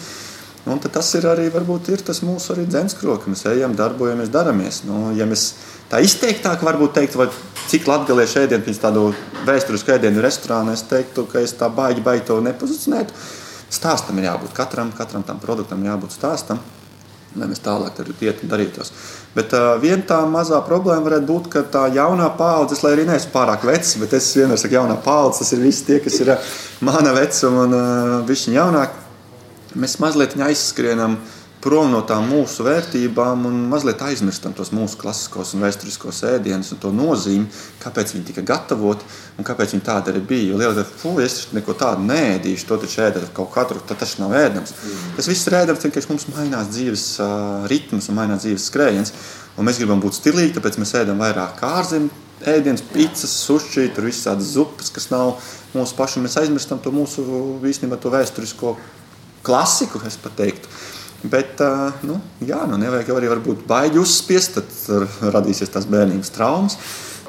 un 0.71 0.79
tas 0.85 1.09
ir 1.19 1.27
arī 1.27 1.49
varbūt, 1.51 1.89
ir 1.91 2.05
tas 2.05 2.23
mūsu 2.23 2.53
arī 2.53 2.63
dzenskrok, 2.69 3.25
ka 3.25 3.33
mēs 3.33 3.43
ejam, 3.51 3.75
darbojamies, 3.75 4.31
daramies. 4.31 4.83
Nu, 4.87 5.09
ja 5.17 5.27
mēs 5.27 5.49
tā 5.91 5.99
izteiktāk 6.05 6.63
varbūt 6.63 6.95
teikt, 7.01 7.19
vai 7.19 7.27
cik 7.67 7.89
latgaliešu 7.91 8.45
ēdienu 8.45 8.63
pēc 8.63 8.79
tādu 8.85 9.09
vēsturisku 9.49 9.97
ēdienu 9.97 10.23
restorānu, 10.23 10.77
es 10.77 10.85
teiktu, 10.87 11.27
ka 11.27 11.43
es 11.43 11.57
tā 11.59 11.67
baigi, 11.67 12.05
baigi 12.07 12.29
to 12.29 12.39
nepozicionētu. 12.45 13.25
Stāstam 13.73 14.19
ir 14.19 14.29
jābūt 14.29 14.55
katram, 14.55 14.91
katram 14.95 15.25
tam 15.25 15.39
produktam 15.41 15.83
jābūt 15.85 16.15
stāstam. 16.15 16.59
lai 17.35 17.49
mēs 17.51 17.59
tālāk 17.59 17.97
iet 18.23 18.43
un 18.43 18.49
darītos. 18.49 18.93
Bet 19.35 19.51
uh, 19.51 19.73
viena 19.81 20.05
tā 20.07 20.21
mazā 20.23 20.61
problēma 20.63 21.03
varētu 21.03 21.27
būt, 21.27 21.49
ka 21.51 21.63
tā 21.67 21.81
jaunā 21.91 22.29
paudze, 22.37 22.77
lai 22.83 22.93
arī 22.95 23.03
neesmu 23.09 23.33
pārāk 23.33 23.65
vecs, 23.67 23.97
bet 23.99 24.13
es 24.15 24.29
vienmēr 24.37 24.61
saku, 24.61 24.77
jaunā 24.77 24.95
paudze, 25.03 25.41
tas 25.41 25.51
ir 25.51 25.59
visi 25.59 25.83
tie, 25.83 25.99
kas 25.99 26.15
ir 26.23 26.31
uh, 26.31 26.53
mana 26.79 27.11
vecuma 27.11 27.65
un 27.65 27.75
uh, 27.75 28.13
viņa 28.29 28.55
jaunāk. 28.55 28.95
Mēs 29.75 29.97
mazliet 29.99 30.37
aizskrienam 30.39 31.17
uh, 31.17 31.34
prom 31.65 31.89
no 31.89 32.03
tām 32.05 32.27
mūsu 32.29 32.61
vērtībām 32.67 33.47
un 33.49 33.55
mazliet 33.71 34.03
aizmirstam 34.05 34.53
tos 34.53 34.69
mūsu 34.75 34.99
klasiskos 35.01 35.55
un 35.55 35.63
vēsturiskos 35.65 36.19
ēdienus 36.29 36.69
un 36.75 36.81
to 36.83 36.91
nozīmi, 36.93 37.47
kāpēc 37.81 38.13
viņi 38.13 38.27
tika 38.27 38.43
gatavoti 38.45 39.07
un 39.39 39.47
kāpēc 39.47 39.73
viņi 39.73 39.85
tādi 39.87 40.13
arī 40.13 40.21
bija. 40.29 40.51
Jo 40.51 40.59
lielākā 40.61 40.83
daļa 41.01 41.25
es 41.25 41.37
neko 41.57 41.73
tādu 41.79 42.05
nēdīšu, 42.05 42.67
to 42.69 42.77
taču 42.83 43.01
ēdat 43.07 43.31
kaut 43.33 43.49
katru, 43.55 43.81
tad 43.81 43.97
tas 44.03 44.13
nav 44.21 44.35
ēdams. 44.37 44.75
Tas 45.17 45.29
viss 45.31 45.49
ir 45.49 45.57
ēdams, 45.63 45.81
tikai 45.81 46.03
mums 46.11 46.27
mainās 46.35 46.69
dzīves 46.69 47.07
ritms 47.71 48.11
un 48.11 48.19
mainās 48.19 48.45
dzīves 48.45 48.69
skrējiens. 48.69 49.15
Un 49.57 49.65
mēs 49.65 49.79
gribam 49.81 50.03
būt 50.03 50.19
stilīgi, 50.19 50.53
tāpēc 50.57 50.77
mēs 50.81 50.93
ēdam 50.99 51.21
vairāk 51.23 51.63
ārzemju 51.65 52.11
ēdienas, 52.45 52.83
pizzas, 52.91 53.31
sushi, 53.45 53.87
tur 53.95 54.05
viss 54.05 54.27
tādas 54.27 54.51
zupas, 54.53 54.91
kas 54.93 55.09
nav 55.09 55.39
mūsu 55.73 55.97
pašu. 55.97 56.21
Mēs 56.21 56.37
aizmirstam 56.41 56.81
to 56.83 56.93
mūsu 56.93 57.23
īstenībā 57.65 57.97
to 58.03 58.11
vēsturisko 58.13 58.75
klasiku, 59.45 60.03
es 60.05 60.19
teiktu. 60.37 60.69
Bet, 61.31 61.61
nu, 62.05 62.19
jā, 62.45 62.61
nu 62.69 62.77
nevajag 62.81 63.09
jau 63.09 63.17
arī 63.19 63.29
baigi 63.67 64.01
uzspiest, 64.01 64.59
tad 64.59 65.29
radīsies 65.35 65.71
tās 65.73 65.87
bērnības 65.89 66.33
traumas. 66.35 66.77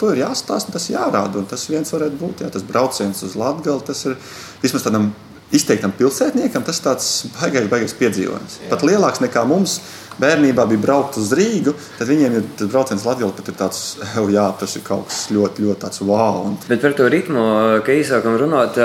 To 0.00 0.11
ir 0.12 0.21
jāstāsta, 0.21 0.75
tas 0.75 0.91
jārāda. 0.93 1.41
Un 1.41 1.47
tas 1.49 1.65
viens 1.71 1.93
varētu 1.93 2.19
būt 2.21 2.43
jā, 2.45 2.50
tas 2.53 2.67
brauciens 2.67 3.23
uz 3.25 3.37
Latviju. 3.38 3.79
Tas 3.87 4.03
ir 4.09 4.19
vismaz 4.61 4.85
tādam 4.85 5.09
izteiktam 5.55 5.95
pilsētniekam, 5.97 6.65
tas 6.67 6.81
ir 6.81 6.87
tāds 6.88 7.09
baigais, 7.37 7.69
baigais 7.71 7.95
piedzīvojums. 7.97 8.59
Jā. 8.65 8.71
Pat 8.73 8.85
lielāks 8.87 9.23
nekā 9.23 9.45
mums 9.49 9.79
bērnībā 10.20 10.66
bija 10.70 10.82
braukt 10.82 11.18
uz 11.20 11.32
Rīgu, 11.37 11.75
tad 11.99 12.08
viņiem 12.11 12.38
ir 12.38 12.68
brauciens 12.70 13.04
Latvijā 13.06 13.30
pat 13.37 13.50
ir 13.50 13.58
tāds, 13.58 13.80
jā, 14.37 14.46
tas 14.61 14.76
ir 14.78 14.85
kaut 14.87 15.08
kas 15.11 15.26
ļoti, 15.35 15.66
ļoti 15.66 15.82
tāds 15.85 16.02
wow. 16.02 16.42
Un... 16.49 16.56
Bet 16.68 16.82
par 16.85 16.96
to 16.99 17.08
ritmu, 17.12 17.44
ka 17.87 17.96
īsākam 17.96 18.38
runāt, 18.40 18.78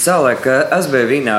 savulaik 0.00 0.48
es 0.48 0.88
biju 0.92 1.10
Vīnā, 1.10 1.38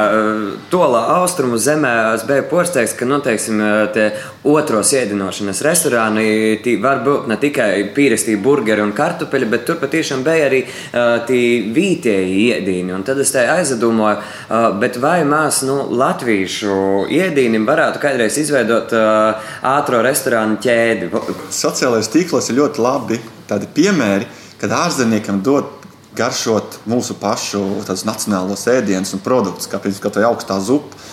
tolā 0.72 1.02
austrumu 1.18 1.60
zemē, 1.62 1.94
es 2.16 2.26
biju 2.28 2.46
porsteigts, 2.52 2.96
ka, 2.98 3.08
nu, 3.10 3.20
teiksim, 3.24 3.62
tie 3.96 4.10
otros 4.46 4.94
ēdinošanas 4.96 5.64
restorāni 5.66 6.78
var 6.84 7.02
būt 7.06 7.30
ne 7.32 7.40
tikai 7.42 7.70
pīrestī 7.96 8.38
burgeri 8.42 8.84
un 8.84 8.94
kartupeļi, 8.96 9.50
bet 9.52 9.66
tur 9.68 9.80
patiešām 9.82 10.24
bija 10.26 10.50
arī 10.50 10.62
tie 11.28 11.42
vītieji 11.76 12.46
ēdīni. 12.60 12.94
Un 12.96 13.06
tad 13.08 13.20
es 13.24 13.34
te 13.34 13.46
aizdomāju, 13.50 14.22
bet 14.82 15.00
vai 15.02 15.20
mēs, 15.28 15.64
nu, 15.68 15.82
latviešu 15.98 17.08
ēdīnim 17.10 17.66
varētu 17.68 18.02
kādreiz 18.04 18.38
izveidot 18.42 18.94
ātrā 19.76 20.02
restorāna 20.06 20.60
ķēdi. 20.62 21.10
Sociālajos 21.54 22.12
tīklos 22.14 22.50
ir 22.52 22.60
ļoti 22.60 22.84
labi 22.84 23.20
piemēri, 23.76 24.30
kad 24.62 24.74
ārzemniekam 24.76 25.42
dod 25.46 25.70
garšot 26.16 26.80
mūsu 26.88 27.18
pašu 27.20 27.62
nacionālos 28.08 28.64
ēdienus 28.72 29.14
un 29.18 29.24
produktus, 29.24 29.68
kā 29.68 29.82
piemēram 29.84 30.16
tā 30.16 30.26
augstā 30.30 30.60
zupa. 30.64 31.04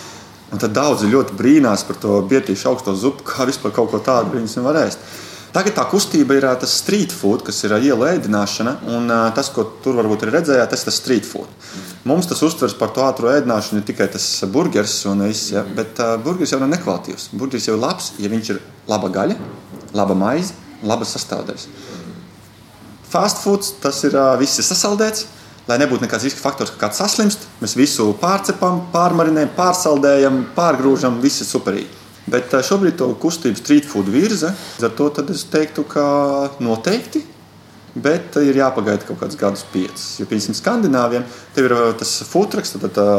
Un 0.53 0.61
tad 0.61 0.75
daudzi 0.75 1.09
ļoti 1.09 1.33
brīnās 1.33 1.81
par 1.87 1.97
to 1.97 2.19
bietīšu 2.29 2.69
augsto 2.69 2.93
zupu, 2.93 3.25
kā 3.25 3.47
vispār 3.49 3.73
kaut 3.73 3.89
ko 3.89 3.99
tādu 4.03 4.35
viņus 4.35 4.59
var 4.61 4.83
ēst. 4.83 5.01
Tagad 5.53 5.75
tā 5.77 5.83
kustība 5.85 6.33
ir 6.33 6.45
tas 6.57 6.71
street 6.79 7.11
food, 7.13 7.43
kas 7.45 7.59
ir 7.61 7.75
iela 7.77 8.07
ēdināšana, 8.15 8.71
un 8.89 9.11
tas, 9.37 9.51
ko 9.53 9.67
tur 9.83 9.99
varbūt 9.99 10.25
ir 10.25 10.31
redzējāt, 10.33 10.71
tas 10.71 10.81
ir 10.81 10.89
tas 10.89 10.97
street 10.97 11.27
food. 11.29 11.51
Mums 12.09 12.25
tas 12.25 12.41
uztvers 12.41 12.73
par 12.79 12.89
to 12.95 13.03
ātrā 13.05 13.35
ēdināšanu 13.37 13.83
ir 13.83 13.85
tikai 13.85 14.07
tas 14.15 14.25
burgeris, 14.49 14.95
un 15.11 15.21
viss, 15.27 15.51
ja? 15.53 15.61
bet 15.77 16.01
uh, 16.01 16.15
burgeris 16.25 16.55
jau 16.55 16.59
nav 16.63 16.73
nekvalitīvs. 16.73 17.29
Burgeris 17.37 17.69
jau 17.69 17.77
ir 17.77 17.83
labs, 17.85 18.09
ja 18.17 18.33
viņš 18.33 18.49
ir 18.49 18.63
laba 18.89 19.13
gaļa, 19.13 19.37
laba 19.93 20.17
maize, 20.17 20.57
labas 20.81 21.13
sastāvdaļas. 21.13 21.69
Fast 23.13 23.45
food 23.45 23.69
tas 23.83 24.01
ir 24.09 24.17
uh, 24.17 24.33
viss 24.41 24.57
ir 24.57 24.67
sasaldēts. 24.67 25.29
Lai 25.69 25.77
nebūtu 25.79 26.03
nekāds 26.03 26.25
riska 26.27 26.41
faktors, 26.43 26.73
ka 26.73 26.81
kāds 26.81 26.97
saslimst, 26.99 27.45
mēs 27.61 27.77
visu 27.79 28.09
pārcepam, 28.19 28.81
pārmarinējam, 28.91 29.53
pārsaldējam, 29.55 30.41
pārgrūžam, 30.57 31.21
viss 31.23 31.39
ir 31.39 31.47
superīgi. 31.47 32.02
Bet 32.29 32.53
eh, 32.53 32.63
šobrīd 32.63 32.97
to 32.99 33.11
kustību 33.19 33.59
street 33.59 33.87
food 33.89 34.09
virza. 34.11 34.53
Ar 34.83 34.95
to 34.95 35.09
es 35.33 35.45
teiktu, 35.51 35.85
ka 35.87 36.05
noteikti. 36.63 37.23
Bet 37.93 38.39
ir 38.41 38.57
jāpagaida 38.57 39.05
kaut 39.05 39.19
kāds 39.21 39.37
gadus, 39.37 39.65
piecus. 39.69 40.05
Jo, 40.17 40.25
piemēram, 40.25 40.55
skandināviem 40.57 41.27
tev 41.53 41.67
ir 41.67 41.75
eh, 41.77 41.83
tas 41.99 42.15
futraks, 42.29 42.73
tad 42.77 42.95
tā 42.95 43.09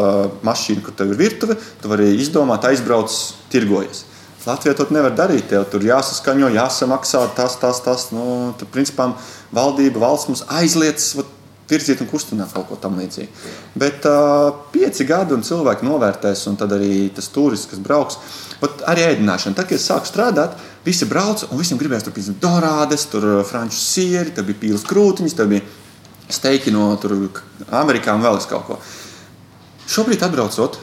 mašīna, 0.47 0.83
kur 0.83 0.97
tev 0.99 1.13
ir 1.15 1.21
virtuve, 1.21 1.59
tu 1.83 1.93
vari 1.93 2.11
izdomāt, 2.19 2.67
aizbrauc, 2.67 3.15
tirgoties. 3.53 4.07
Latvijā 4.45 4.75
to 4.77 4.85
nevar 4.93 5.15
darīt. 5.17 5.47
Tev 5.49 5.63
tur 5.73 5.85
jāsaskaņo, 5.85 6.51
jāsamaksā 6.53 7.23
tas, 7.37 7.55
tas, 7.61 7.81
tas. 7.85 8.11
Nu, 8.13 8.53
tad, 8.61 8.69
principā, 8.75 9.13
valdība, 9.55 10.03
valsts 10.03 10.29
mums 10.29 10.45
aizliedz 10.53 11.15
virzīt 11.71 12.03
un 12.05 12.11
kustināt 12.11 12.53
kaut 12.55 12.69
ko 12.69 12.79
tamlīdzīgu. 12.81 13.53
Bet 13.81 14.05
uh, 14.09 14.51
pieci 14.73 15.07
gadi 15.09 15.37
un 15.37 15.45
cilvēki 15.47 15.87
novērtēs, 15.87 16.45
un 16.51 16.59
tad 16.61 16.75
arī 16.77 17.09
tas 17.15 17.31
turists, 17.33 17.71
kas 17.71 17.81
brauks. 17.83 18.19
Pat 18.61 18.85
arī 18.91 19.07
ēdināšana. 19.13 19.57
Tad, 19.57 19.69
kad 19.71 19.79
es 19.79 19.87
sāku 19.89 20.09
strādāt, 20.09 20.59
visi 20.85 21.09
brauca 21.09 21.49
un 21.51 21.61
visiem 21.61 21.81
gribējās 21.81 22.07
tur 22.07 22.17
piemēram 22.17 22.41
dorādes, 22.43 23.09
tur 23.13 23.29
franču 23.49 23.81
sieri, 23.81 24.35
tur 24.37 24.47
bija 24.49 24.61
pīles 24.67 24.85
krūtiņas, 24.89 25.37
tur 25.39 25.51
bija 25.53 25.65
steiki 26.33 26.73
no 26.75 26.93
tur, 27.01 27.17
Amerikā 27.73 28.15
un 28.17 28.25
vēl 28.25 28.41
kaut 28.49 28.69
ko. 28.69 28.79
Šobrīd 29.91 30.23
atbraucot, 30.25 30.79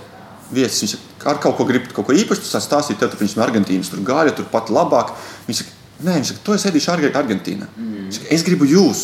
viesis 0.53 0.83
viņš 0.83 0.97
ar 1.29 1.39
kaut 1.41 1.57
ko 1.57 1.65
grib 1.69 1.88
kaut 1.93 2.07
ko 2.07 2.15
īpašu, 2.17 2.50
tas 2.50 2.65
stāstīt 2.65 3.00
tev, 3.01 3.11
tur 3.11 3.21
viņš 3.21 3.38
no 3.38 3.45
Argentīnas 3.45 3.91
tur 3.91 4.01
gāja, 4.05 4.33
tur 4.38 4.47
pat 4.51 4.69
labāk. 4.73 5.13
Viņš 5.47 5.61
saka, 5.61 5.75
nē, 6.01 6.17
viņš 6.19 6.31
saka, 6.33 6.43
to 6.45 6.57
es 6.57 6.65
ēdīšu 6.69 6.93
Argentīnā. 7.11 7.69
Mm. 7.77 8.09
Saka, 8.13 8.29
es 8.33 8.45
gribu 8.47 8.69
jūs. 8.69 9.03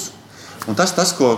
Un 0.67 0.77
tas, 0.77 0.93
tas, 0.97 1.13
ko 1.17 1.35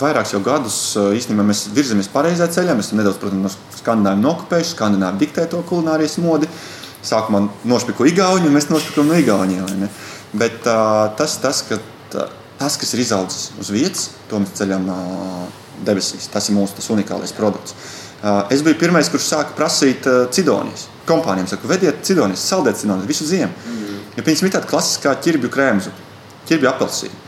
vairākus 0.00 0.34
gadus 0.44 0.78
īstenībā 0.96 1.44
mēs 1.46 1.66
virzamies 1.74 2.10
pareizā 2.12 2.48
ceļā. 2.52 2.76
Mēs 2.78 2.90
esam 2.90 3.00
nedaudz, 3.02 3.20
protams, 3.22 3.44
no 3.44 3.78
skandināviem 3.78 4.24
nokopējuši, 4.24 4.74
skandināvi 4.74 5.22
diktē 5.24 5.46
to 5.50 5.62
kulinārijas 5.68 6.18
modi. 6.22 6.50
Sākumā 7.08 7.44
nošpiku 7.68 8.08
Igauni, 8.10 8.48
un 8.48 8.56
mēs 8.56 8.68
nošpikām 8.72 9.08
no 9.10 9.18
Igaunijas. 9.18 9.72
Bet 10.32 10.66
uh, 10.66 11.06
tas, 11.18 11.38
tas, 11.42 11.62
ka, 11.68 11.78
tas, 12.12 12.76
kas 12.80 12.92
ir 12.94 13.04
izaudzis 13.04 13.52
uz 13.60 13.70
vietas, 13.72 14.08
to 14.28 14.42
mēs 14.42 14.56
ceļam 14.58 14.90
uh, 14.92 15.46
debesīs. 15.86 16.28
Tas 16.32 16.50
ir 16.50 16.58
mūsu 16.58 16.78
tas 16.78 16.90
unikālais 16.92 17.32
produkts. 17.36 17.76
Uh, 18.18 18.42
es 18.52 18.64
biju 18.66 18.80
pirmais, 18.80 19.08
kurš 19.12 19.30
sāka 19.30 19.54
prasīt 19.56 20.08
uh, 20.10 20.26
cidonijas. 20.34 20.88
Kompānijām 21.08 21.48
saku, 21.48 21.70
vediet 21.70 22.02
cidonijas, 22.04 22.42
saldēt 22.50 22.80
cidonijas 22.80 23.08
visu 23.08 23.28
ziemu. 23.28 23.54
Mm. 23.54 24.02
Ja, 24.18 24.24
piemēram, 24.26 24.50
ir 24.50 24.54
tāda 24.58 24.68
klasiskā 24.68 25.14
ķirbju 25.22 25.52
krēmzu, 25.54 25.94
ķirbju 26.50 26.70
apelsīna. 26.72 27.27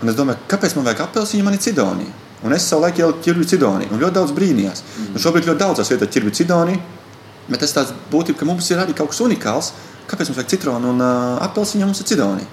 Un 0.00 0.08
es 0.08 0.16
domāju, 0.16 0.40
kāpēc 0.48 0.76
man 0.78 0.86
vajag 0.88 1.04
apelsīnu, 1.06 1.44
man 1.44 1.56
ir 1.56 1.64
cidonija. 1.64 2.12
Un 2.40 2.54
es 2.56 2.64
savu 2.64 2.86
laiku 2.86 3.02
ieliku 3.02 3.20
ķirbju 3.26 3.48
cidoniju. 3.52 3.92
Un 3.92 4.00
ļoti 4.00 4.16
daudz 4.16 4.32
brīnījās. 4.36 4.80
Mm. 4.80 5.10
Un 5.12 5.22
šobrīd 5.24 5.48
ļoti 5.50 5.60
daudzās 5.60 5.90
vietās 5.92 6.12
ķirbju 6.14 6.32
cidoniju. 6.38 6.80
Bet 7.50 7.60
tas 7.60 7.74
tāds 7.76 7.92
būtība, 8.12 8.40
ka 8.40 8.48
mums 8.48 8.70
ir 8.70 8.80
arī 8.80 8.94
kaut 8.96 9.12
kas 9.12 9.20
unikāls. 9.24 9.74
Kāpēc 10.08 10.30
mums 10.30 10.40
vajag 10.40 10.54
citronu 10.54 10.94
un 10.94 11.04
uh, 11.04 11.36
apelsīnu, 11.44 11.84
ja 11.84 11.90
mums 11.90 12.00
ir 12.00 12.08
cidonija? 12.08 12.48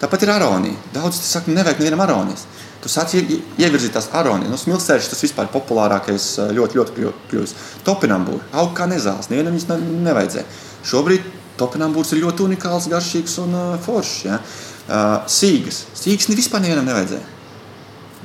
Tāpat 0.00 0.24
ir 0.24 0.32
aronija. 0.32 0.80
Daudz 0.94 1.20
saka, 1.20 1.52
nevajag 1.52 1.82
nevienam 1.82 2.02
aronijas. 2.06 2.46
Tu 2.80 2.88
sāc 2.88 3.12
ie, 3.18 3.22
ievirzīt 3.60 3.92
tās 3.94 4.08
aronijas. 4.16 4.50
Nu, 4.50 4.58
smilcēšs 4.58 5.10
tas 5.12 5.22
vispār 5.22 5.50
populārākais 5.52 6.30
ļoti, 6.56 6.80
ļoti 6.80 7.12
kļuvis. 7.30 7.54
Topinambūri. 7.86 8.40
Aug 8.62 8.72
kā 8.76 8.88
nezāles. 8.90 9.28
Nevienam 9.30 9.54
viņas 9.54 9.68
ne, 9.68 9.78
nevajadzēja. 10.08 10.46
Šobrīd 10.88 11.28
topinambūrs 11.60 12.14
ir 12.16 12.22
ļoti 12.24 12.46
unikāls, 12.48 12.88
garšīgs 12.90 13.36
un 13.44 13.52
uh, 13.52 13.74
foršs. 13.84 14.24
Ja? 14.24 14.40
Uh, 14.90 15.20
sīgas. 15.30 15.84
Sīgas 15.94 16.26
vispār 16.34 16.64
nevienam 16.64 16.88
nevajadzēja. 16.88 17.36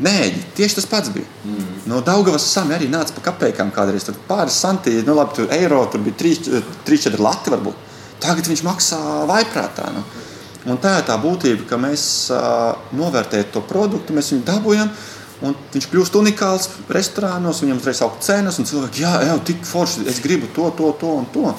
Nē, 0.01 0.13
tieši 0.57 0.79
tas 0.79 0.87
pats 0.89 1.11
bija. 1.13 1.27
Mm. 1.45 1.67
No 1.87 2.01
Daugavas 2.03 2.47
sami 2.49 2.73
arī 2.75 2.87
nāca 2.91 3.13
pa 3.15 3.21
kapekām 3.29 3.69
kādreiz. 3.75 4.03
Tur 4.07 4.17
pāris 4.27 4.57
santīti, 4.59 5.05
nu 5.05 5.13
labi, 5.15 5.37
tur 5.37 5.53
eiro, 5.55 5.83
tur 5.91 6.01
bija 6.03 6.17
3-4 6.23 7.21
lati 7.21 7.53
varbūt. 7.53 7.85
Tagad 8.23 8.49
viņš 8.49 8.65
maksā 8.65 8.99
vaiprātā. 9.29 9.91
Nu. 9.93 10.03
Un 10.65 10.81
tā 10.81 10.97
ir 10.97 11.05
tā 11.05 11.15
būtība, 11.21 11.67
ka 11.69 11.77
mēs 11.79 12.03
uh, 12.33 12.73
novērtējam 12.97 13.53
to 13.53 13.63
produktu, 13.69 14.17
mēs 14.17 14.33
viņu 14.33 14.47
dabūjam. 14.49 14.91
Un 15.45 15.55
viņš 15.69 15.89
kļūst 15.91 16.15
unikāls 16.17 16.69
restorānos, 16.89 17.61
viņam 17.61 17.79
uzreiz 17.79 18.01
aug 18.01 18.17
cenas, 18.23 18.57
un 18.57 18.67
cilvēki, 18.67 19.03
jā, 19.03 19.13
jau 19.29 19.37
tik 19.45 19.61
forši, 19.67 20.07
es 20.09 20.21
gribu 20.23 20.49
to, 20.55 20.71
to, 20.79 20.95
to 20.97 21.11
un 21.21 21.27
to 21.35 21.51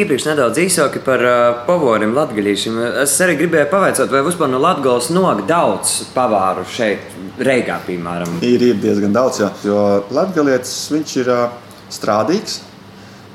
iepriekš 0.00 0.26
nedaudz 0.28 0.60
īsāki 0.64 1.00
par 1.04 1.22
uh, 1.22 1.42
pavoriem 1.68 2.14
latgaļīšiem. 2.16 2.78
Es 3.04 3.14
arī 3.24 3.36
gribēju 3.38 3.68
pavaicāt, 3.70 4.10
vai 4.12 4.22
vispār 4.26 4.50
no 4.50 4.60
Latgales 4.62 5.10
nog 5.14 5.44
daudz 5.48 6.00
pavāru 6.14 6.66
šeit, 6.70 7.12
Reigā, 7.34 7.80
piemēram. 7.86 8.38
Ir, 8.46 8.62
ir 8.62 8.76
diezgan 8.82 9.14
daudz, 9.14 9.40
jā, 9.42 9.48
jo 9.66 9.78
latgalietis, 10.14 10.74
viņš 10.94 11.14
ir 11.22 11.30
uh, 11.34 11.46
strādīgs, 11.94 12.60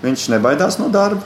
viņš 0.04 0.30
nebaidās 0.36 0.80
no 0.80 0.88
darba, 0.94 1.24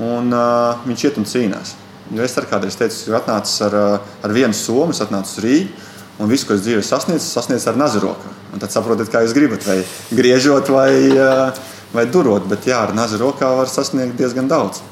un 0.00 0.32
uh, 0.32 0.82
viņš 0.88 1.06
iet 1.08 1.20
un 1.20 1.28
cīnās. 1.28 1.76
Jo 2.10 2.24
es 2.26 2.34
kādreiz 2.34 2.74
teicu, 2.74 3.12
ka 3.12 3.20
atnācis 3.20 3.60
ar, 3.68 3.76
ar 4.02 4.32
vienu 4.34 4.56
somu, 4.56 4.90
es 4.90 5.00
atnācu 5.04 5.30
uz 5.30 5.42
Rīgu, 5.44 5.88
un 6.20 6.28
visu, 6.28 6.48
ko 6.48 6.56
es 6.56 6.64
dzīvē 6.64 6.82
sasniedzu, 6.84 7.24
sasniedzu 7.24 7.70
ar 7.70 7.78
nazarokā. 7.80 8.32
Un 8.50 8.60
tad 8.60 8.72
saprotat, 8.74 9.08
kā 9.12 9.22
jūs 9.24 9.34
gribat, 9.36 9.64
vai 9.64 9.78
griežot, 10.10 10.72
vai 10.74 10.90
uh, 11.14 11.60
vai 11.92 12.06
durot, 12.06 12.46
bet 12.50 12.66
jā, 12.66 12.78
ar 12.86 12.94
nazi 12.94 13.18
rokā 13.20 13.50
var 13.56 13.68
sasniegt 13.68 14.16
diezgan 14.18 14.48
daudz. 14.48 14.82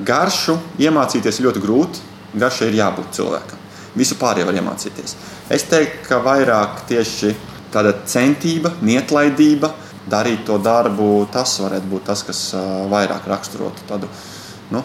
garšu 0.00 0.56
iemācīties 0.80 1.42
ļoti 1.44 1.60
grūti. 1.60 2.06
Garšai 2.40 2.70
ir 2.70 2.78
jābūt 2.78 3.16
cilvēkam. 3.18 3.58
Visu 3.98 4.14
pārējo 4.14 4.46
var 4.46 4.54
iemācīties. 4.54 5.16
Es 5.50 5.64
teiktu, 5.66 6.06
ka 6.06 6.20
vairāk 6.22 6.84
tieši 6.88 7.34
tāda 7.74 7.92
centība, 8.06 8.70
neatlaidība, 8.86 9.72
darīt 10.10 10.44
to 10.46 10.58
darbu, 10.62 11.26
tas 11.32 11.56
varētu 11.60 11.90
būt 11.90 12.06
tas, 12.06 12.22
kas 12.26 12.44
vairāk 12.90 13.26
raksturotu 13.30 13.82
tādu 13.88 14.08
nu, 14.70 14.84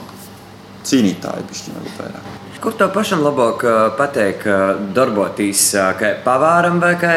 cīnītāju 0.86 1.46
pišķiņu 1.51 1.94
vairāk. 2.00 2.34
Kur 2.65 2.74
tev 2.74 2.89
pašam 2.96 3.22
labāk 3.22 3.62
pateikt, 3.98 4.48
darboties 4.96 5.68
kā 6.00 6.15
pavāram 6.25 6.80
vai 6.82 6.96
kā 6.98 7.12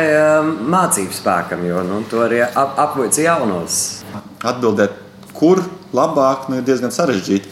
mācību 0.61 1.17
spēkam, 1.17 1.65
jo 1.65 1.81
nu, 1.89 2.03
to 2.11 2.21
arī 2.27 2.43
ap, 2.45 2.77
apvoic 2.77 3.17
jaunos? 3.17 3.98
Atbildēt, 4.47 4.95
kur 5.37 5.63
labāk, 5.95 6.49
nu, 6.51 6.59
ir 6.59 6.67
diezgan 6.67 6.93
sarežģīti, 6.95 7.51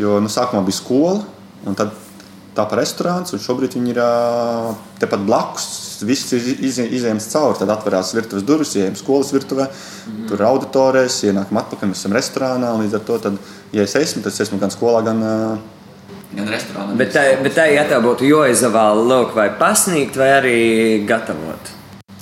jo 0.00 0.18
nu, 0.22 0.32
sākumā 0.32 0.64
bija 0.66 0.80
skola, 0.80 1.22
un 1.66 1.78
tad 1.78 1.94
tā 2.56 2.64
par 2.64 2.80
restorāns, 2.80 3.34
un 3.36 3.42
šobrīd 3.42 3.76
viņi 3.76 3.92
ir 3.92 4.00
tepat 5.02 5.24
blakus. 5.28 5.68
Viss 6.06 6.32
ir 6.36 6.44
izējams 6.66 7.28
cauri. 7.32 7.58
Tad 7.60 7.72
atverās 7.72 8.12
virtuves 8.16 8.44
durvis, 8.48 8.74
ienākam 8.76 8.98
skolas 9.00 9.32
virtuvē, 9.32 9.68
mm. 9.68 10.26
tur 10.30 10.40
ir 10.40 10.48
auditorijas, 10.48 11.22
ienākam 11.28 11.60
atpakaļ, 11.62 11.92
mēs 11.92 12.02
esam 12.02 12.16
restorānā. 12.16 12.74
Līdz 12.82 12.98
ar 12.98 13.06
to, 13.08 13.18
tad, 13.28 13.38
ja 13.76 13.86
es 13.86 13.96
esmu, 13.98 14.24
tad 14.24 14.34
es 14.34 14.44
esmu 14.46 14.60
gan 14.60 14.72
skolā, 14.72 15.02
gan, 15.06 15.24
gan 16.36 16.52
restorānā. 16.52 16.98
Bet 17.00 17.12
tā, 17.16 17.24
bet 17.44 17.56
tā 17.56 17.68
ja 17.72 17.86
tev 17.88 18.04
būtu 18.08 18.28
jāizvēl 18.28 19.04
lūk, 19.08 19.36
vai 19.36 19.48
pasniegt, 19.60 20.20
vai 20.20 20.30
arī 20.40 20.60
gatavot. 21.08 21.72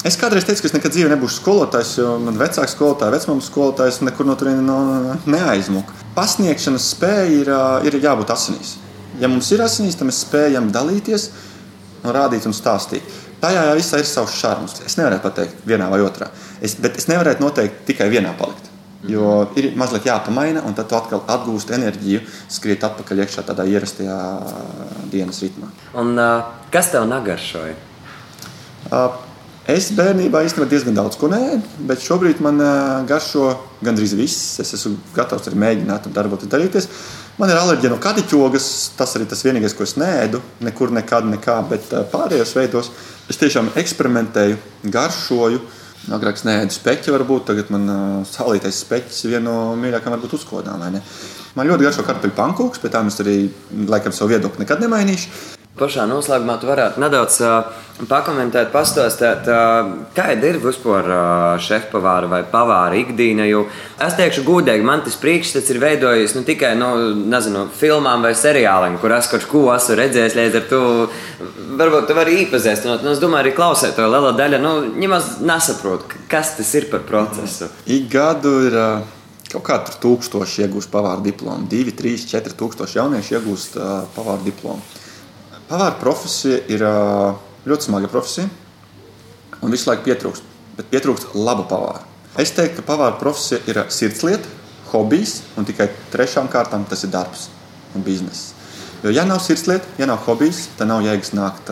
Es 0.04 0.18
kādreiz 0.20 0.44
teicu, 0.44 0.60
ka 0.60 0.68
es 0.68 0.74
nekad 0.74 0.92
dzīvē 0.92 1.14
nebūšu 1.14 1.38
skolotājs, 1.38 1.94
jo 1.96 2.10
man 2.20 2.36
vecāks 2.36 2.74
skolotājs, 2.76 3.14
vecmāmas 3.14 3.46
skolotājs 3.48 4.02
nekur 4.04 4.28
no 4.28 4.34
turienes 4.36 4.66
no, 4.66 5.14
neaizmuka. 5.24 5.96
Pasniegšanas 6.12 6.90
spēja 6.92 7.24
ir, 7.38 7.50
ir 7.88 7.96
jābūt 8.02 8.34
asinīs. 8.34 8.74
Ja 9.22 9.30
mums 9.32 9.48
ir 9.56 9.64
asinīs, 9.64 9.96
tad 9.96 10.10
mēs 10.10 10.20
spējam 10.26 10.68
dalīties, 10.74 11.30
un 12.02 12.12
rādīt 12.18 12.44
un 12.44 12.52
stāstīt. 12.52 13.16
Tajā 13.40 13.64
visā 13.78 14.02
ir 14.02 14.08
savs 14.08 14.36
šarms. 14.36 14.76
Es 14.84 14.98
nevaru 15.00 15.22
pateikt 15.24 15.64
vienā 15.68 15.88
vai 15.88 16.02
otrā. 16.04 16.28
Es, 16.60 16.76
bet 16.76 17.00
es 17.00 17.08
nevaru 17.08 17.32
noteikti 17.40 17.88
tikai 17.94 18.12
vienā 18.12 18.36
palikt. 18.36 18.68
Jo 19.08 19.46
ir 19.56 19.72
mazliet 19.76 20.04
jāpamaina, 20.08 20.62
un 20.68 20.76
tad 20.76 20.92
tu 20.92 21.00
atkal 21.00 21.24
atgūsti 21.32 21.76
enerģiju, 21.76 22.20
skriet 22.52 22.84
atpakaļ 22.84 23.24
iekšā 23.24 23.48
tādā 23.48 23.64
ierastajā 23.72 24.20
dienas 25.12 25.40
ritmā. 25.44 25.72
Un, 26.00 26.12
uh, 26.16 26.56
kas 26.72 26.92
tev 26.92 27.08
negaršoja? 27.08 27.76
Uh, 28.88 29.23
es 29.70 29.90
bērnībā 29.96 30.42
īstenībā 30.44 30.68
diezgan 30.70 30.96
daudz 30.96 31.16
ko 31.20 31.28
nēdu, 31.32 31.62
bet 31.88 32.02
šobrīd 32.04 32.40
man 32.44 32.60
garšo 33.08 33.52
gandrīz 33.84 34.14
viss. 34.18 34.58
Es 34.62 34.74
esmu 34.76 34.96
gatavs 35.16 35.48
arī 35.48 35.60
mēģināt 35.62 36.10
darboties, 36.14 36.50
darīties. 36.52 36.88
Man 37.38 37.50
ir 37.50 37.58
alerģija 37.58 37.90
no 37.90 38.00
kadiķogas. 38.02 38.66
Tas 38.98 39.16
arī 39.18 39.26
tas 39.30 39.42
vienīgais, 39.46 39.74
ko 39.74 39.86
es 39.86 39.96
nēdu. 39.98 40.42
Nekur 40.64 40.92
nekad, 40.94 41.26
nekā, 41.32 41.56
bet 41.70 41.88
pārējos 42.12 42.54
veidos 42.58 42.92
es 43.30 43.40
tiešām 43.40 43.72
eksperimentēju, 43.80 44.60
garšoju. 44.94 45.64
Agrāk 46.14 46.36
es 46.36 46.44
nēdu 46.44 46.74
speķi, 46.76 47.14
varbūt 47.14 47.46
tagad 47.48 47.70
man 47.72 47.88
salītais 48.28 48.82
speķis 48.84 49.24
ir 49.24 49.38
viena 49.38 49.48
no 49.48 49.56
mīļākajām, 49.80 50.18
varbūt 50.18 50.36
uzkodām. 50.36 50.84
Man 51.56 51.70
ļoti 51.70 51.88
garšo 51.88 52.04
kartupeļu 52.04 52.36
pankūks, 52.36 52.82
pie 52.82 52.92
tām 52.92 53.08
es 53.08 53.16
arī 53.24 53.38
laikam 53.88 54.12
savu 54.12 54.34
viedokli 54.34 54.66
nekad 54.66 54.84
nemainīšu. 54.84 55.63
Pašā 55.74 56.04
noslēgumā 56.06 56.54
tu 56.62 56.68
varētu 56.68 57.00
nedaudz 57.02 57.40
uh, 57.42 57.64
pakomentēt, 58.06 58.68
pastāstīt, 58.70 59.48
uh, 59.50 59.88
kāda 60.14 60.46
ir 60.52 60.60
vispār 60.62 61.08
uh, 61.10 61.24
šefpavāra 61.58 62.28
vai 62.30 62.40
pavāra 62.46 62.94
ikdiena. 63.00 63.42
Jo 63.48 63.64
es 63.98 64.14
teikšu, 64.14 64.44
gudīgi, 64.46 64.86
man 64.86 65.02
tas 65.02 65.18
priekšstats 65.18 65.72
ir 65.74 65.80
veidojis 65.82 66.36
ne 66.38 66.44
tikai 66.46 66.76
no 66.78 66.92
nezinu, 67.18 67.64
filmām 67.74 68.22
vai 68.22 68.36
seriāliem, 68.38 69.00
kur 69.02 69.16
es 69.18 69.32
kaut 69.32 69.48
ko 69.50 69.64
esmu 69.74 69.98
redzējis, 69.98 70.38
līdz 70.38 70.60
ar 70.60 70.70
to 70.70 70.80
varbūt 71.82 72.06
tu 72.06 72.18
vari 72.22 72.38
iepazīstināt. 72.44 73.02
Nu, 73.02 73.10
es 73.16 73.26
domāju, 73.26 73.42
arī 73.42 73.58
klausētāji 73.58 74.14
liela 74.14 74.30
daļa 74.38 74.62
nu, 74.62 74.74
nemaz 74.94 75.40
nesaprot, 75.42 76.06
kas 76.30 76.54
tas 76.54 76.74
ir 76.78 76.86
par 76.94 77.02
procesu. 77.10 77.72
Ik 77.90 78.06
gadu 78.14 78.60
ir. 78.70 78.78
Uh... 78.78 79.20
Kaut 79.54 79.62
kā 79.68 79.76
tur 79.86 79.94
tūkstoši 80.02 80.64
iegūst 80.64 80.90
pavāra 80.90 81.22
diplomu. 81.22 81.68
Divi, 81.70 81.92
trīs, 81.94 82.24
četri 82.26 82.56
tūkstoši 82.58 82.96
jaunieši 82.98 83.36
iegūst 83.36 83.76
uh, 83.78 84.00
pavāra 84.16 84.42
diplomu. 84.42 84.82
Pavāra 85.68 85.94
profesija 86.00 86.58
ir 86.68 86.82
ļoti 87.64 87.88
smaga 87.88 88.10
profesija, 88.12 88.48
un 89.64 89.72
visu 89.72 89.88
laiku 89.88 90.04
pietrūkst. 90.08 90.50
Bet 90.76 90.90
pietrūkst 90.90 91.36
laba 91.38 91.64
pavāra. 91.70 92.02
Es 92.40 92.50
teiktu, 92.52 92.82
ka 92.82 92.88
pavāra 92.92 93.14
profesija 93.20 93.62
ir 93.70 93.80
sirdslieta, 93.94 94.50
hobijs, 94.90 95.38
un 95.58 95.66
tikai 95.66 95.88
trešām 96.12 96.50
kārtām 96.52 96.84
tas 96.90 97.06
ir 97.06 97.12
darbs 97.14 97.48
un 97.94 98.04
bizness. 98.06 98.52
Jo, 99.04 99.12
ja 99.14 99.24
nav 99.28 99.40
sirdslieta, 99.44 99.86
ja 100.00 100.08
nav 100.10 100.22
hobijs, 100.26 100.66
tad 100.78 100.90
nav 100.90 101.04
jēgas 101.04 101.34
nākt 101.36 101.70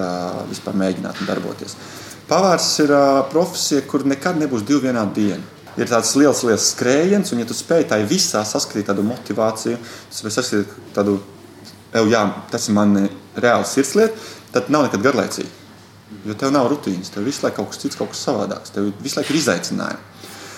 vispār 0.50 0.76
mēģināt 0.78 1.20
un 1.22 1.28
darboties. 1.28 1.76
Pavārs 2.28 2.68
ir 2.84 2.92
profesija, 3.32 3.84
kur 3.88 4.06
nekad 4.08 4.38
nebūs 4.40 4.64
divu 4.68 4.86
vienādu 4.86 5.18
dienu. 5.18 5.50
Ir 5.80 5.88
tāds 5.88 6.10
liels, 6.20 6.42
liels 6.44 6.66
skrējiens, 6.74 7.32
un, 7.32 7.40
ja 7.40 7.48
tu 7.48 7.56
spēj 7.56 7.86
tai 7.88 8.02
visā 8.08 8.42
saskatīt 8.44 8.90
tādu 8.90 9.04
motivāciju, 9.08 9.78
tas 10.12 10.24
var 10.24 10.34
saskatīt 10.34 10.74
tādu 10.96 11.16
Ev, 11.92 12.08
jā, 12.08 12.22
tas 12.52 12.68
ir 12.68 12.76
man 12.76 12.96
reāls 13.36 13.74
sirdslieta, 13.76 14.16
tad 14.54 14.70
nav 14.72 14.86
nekad 14.86 15.04
garlaicīgi. 15.04 15.50
Jo 16.26 16.36
tev 16.38 16.52
nav 16.52 16.68
rutīnas, 16.70 17.10
tev 17.12 17.24
visu 17.26 17.44
laiku 17.44 17.62
kaut 17.62 17.72
kas 17.72 17.82
cits, 17.82 17.98
kaut 17.98 18.12
kas 18.12 18.22
savādāks. 18.26 18.72
Tev 18.72 18.90
visu 19.02 19.18
laiku 19.18 19.32
ir 19.32 19.40
izaicinājumi. 19.40 20.08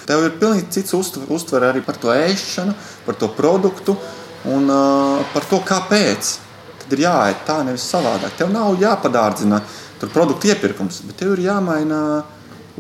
Tev 0.05 0.27
ir 0.27 0.35
pilnīgi 0.41 0.69
cits 0.77 0.95
uztver, 0.97 1.31
uztver 1.33 1.65
arī 1.71 1.81
par 1.85 1.97
to 2.01 2.13
ēšanu, 2.13 2.75
par 3.07 3.17
to 3.21 3.31
produktu 3.33 3.95
un 4.53 4.69
uh, 4.69 5.23
par 5.33 5.47
to, 5.49 5.63
kāpēc. 5.65 6.35
Tad 6.83 6.93
ir 6.93 7.07
jāiet 7.07 7.47
tā, 7.49 7.63
nevis 7.65 7.87
savādāk. 7.89 8.35
Tev 8.37 8.53
nav 8.53 8.77
jāpadārdzina 8.81 9.63
produktu 10.05 10.51
iepirkums, 10.53 11.01
bet 11.09 11.17
tev 11.23 11.33
ir 11.33 11.47
jāmaina 11.47 12.01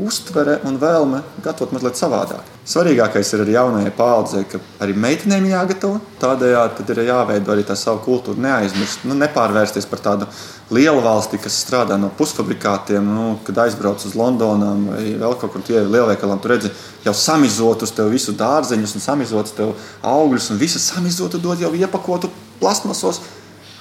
uztvere 0.00 0.58
un 0.66 0.74
vēlme 0.82 1.20
gatavot 1.44 1.72
mazliet 1.74 1.98
savādāk. 1.98 2.48
Svarīgākais 2.66 3.28
ir 3.34 3.42
arī 3.44 3.52
jaunajai 3.54 3.92
paudzei, 3.94 4.42
ka 4.48 4.58
arī 4.82 4.94
meitenēm 4.98 5.46
jāgatavo. 5.50 6.00
Tādējādi 6.22 6.86
ir 6.94 7.00
jāveido 7.10 7.52
arī 7.52 7.62
tā 7.68 7.76
savu 7.78 8.00
kultūru, 8.06 8.40
neaizmirst, 8.42 9.04
nu, 9.06 9.14
nepārvērsties 9.20 9.86
par 9.90 10.02
tādu 10.02 10.28
lielu 10.74 11.04
valsti, 11.04 11.38
kas 11.44 11.60
strādā 11.62 11.98
no 12.00 12.08
pusfabrikātiem. 12.18 13.04
Nu, 13.04 13.26
kad 13.46 13.60
aizbrauc 13.66 14.02
uz 14.08 14.16
Londonām 14.18 14.88
vai 14.90 15.04
vēl 15.20 15.38
kaut 15.38 15.54
kur 15.54 15.66
tie 15.66 15.84
lielveikalām, 15.84 16.42
tur 16.42 16.56
redzi 16.56 16.72
jau 17.04 17.14
samizotus 17.14 17.94
tev 17.94 18.10
visu 18.14 18.34
dārzeņus 18.40 18.96
un 18.98 19.06
samizotus 19.06 19.54
tev 19.60 19.76
augļus 20.02 20.50
un 20.54 20.62
visu 20.64 20.82
samizotu 20.82 21.38
dod 21.38 21.62
jau 21.62 21.74
iepakotu 21.76 22.32
plasmasos. 22.58 23.22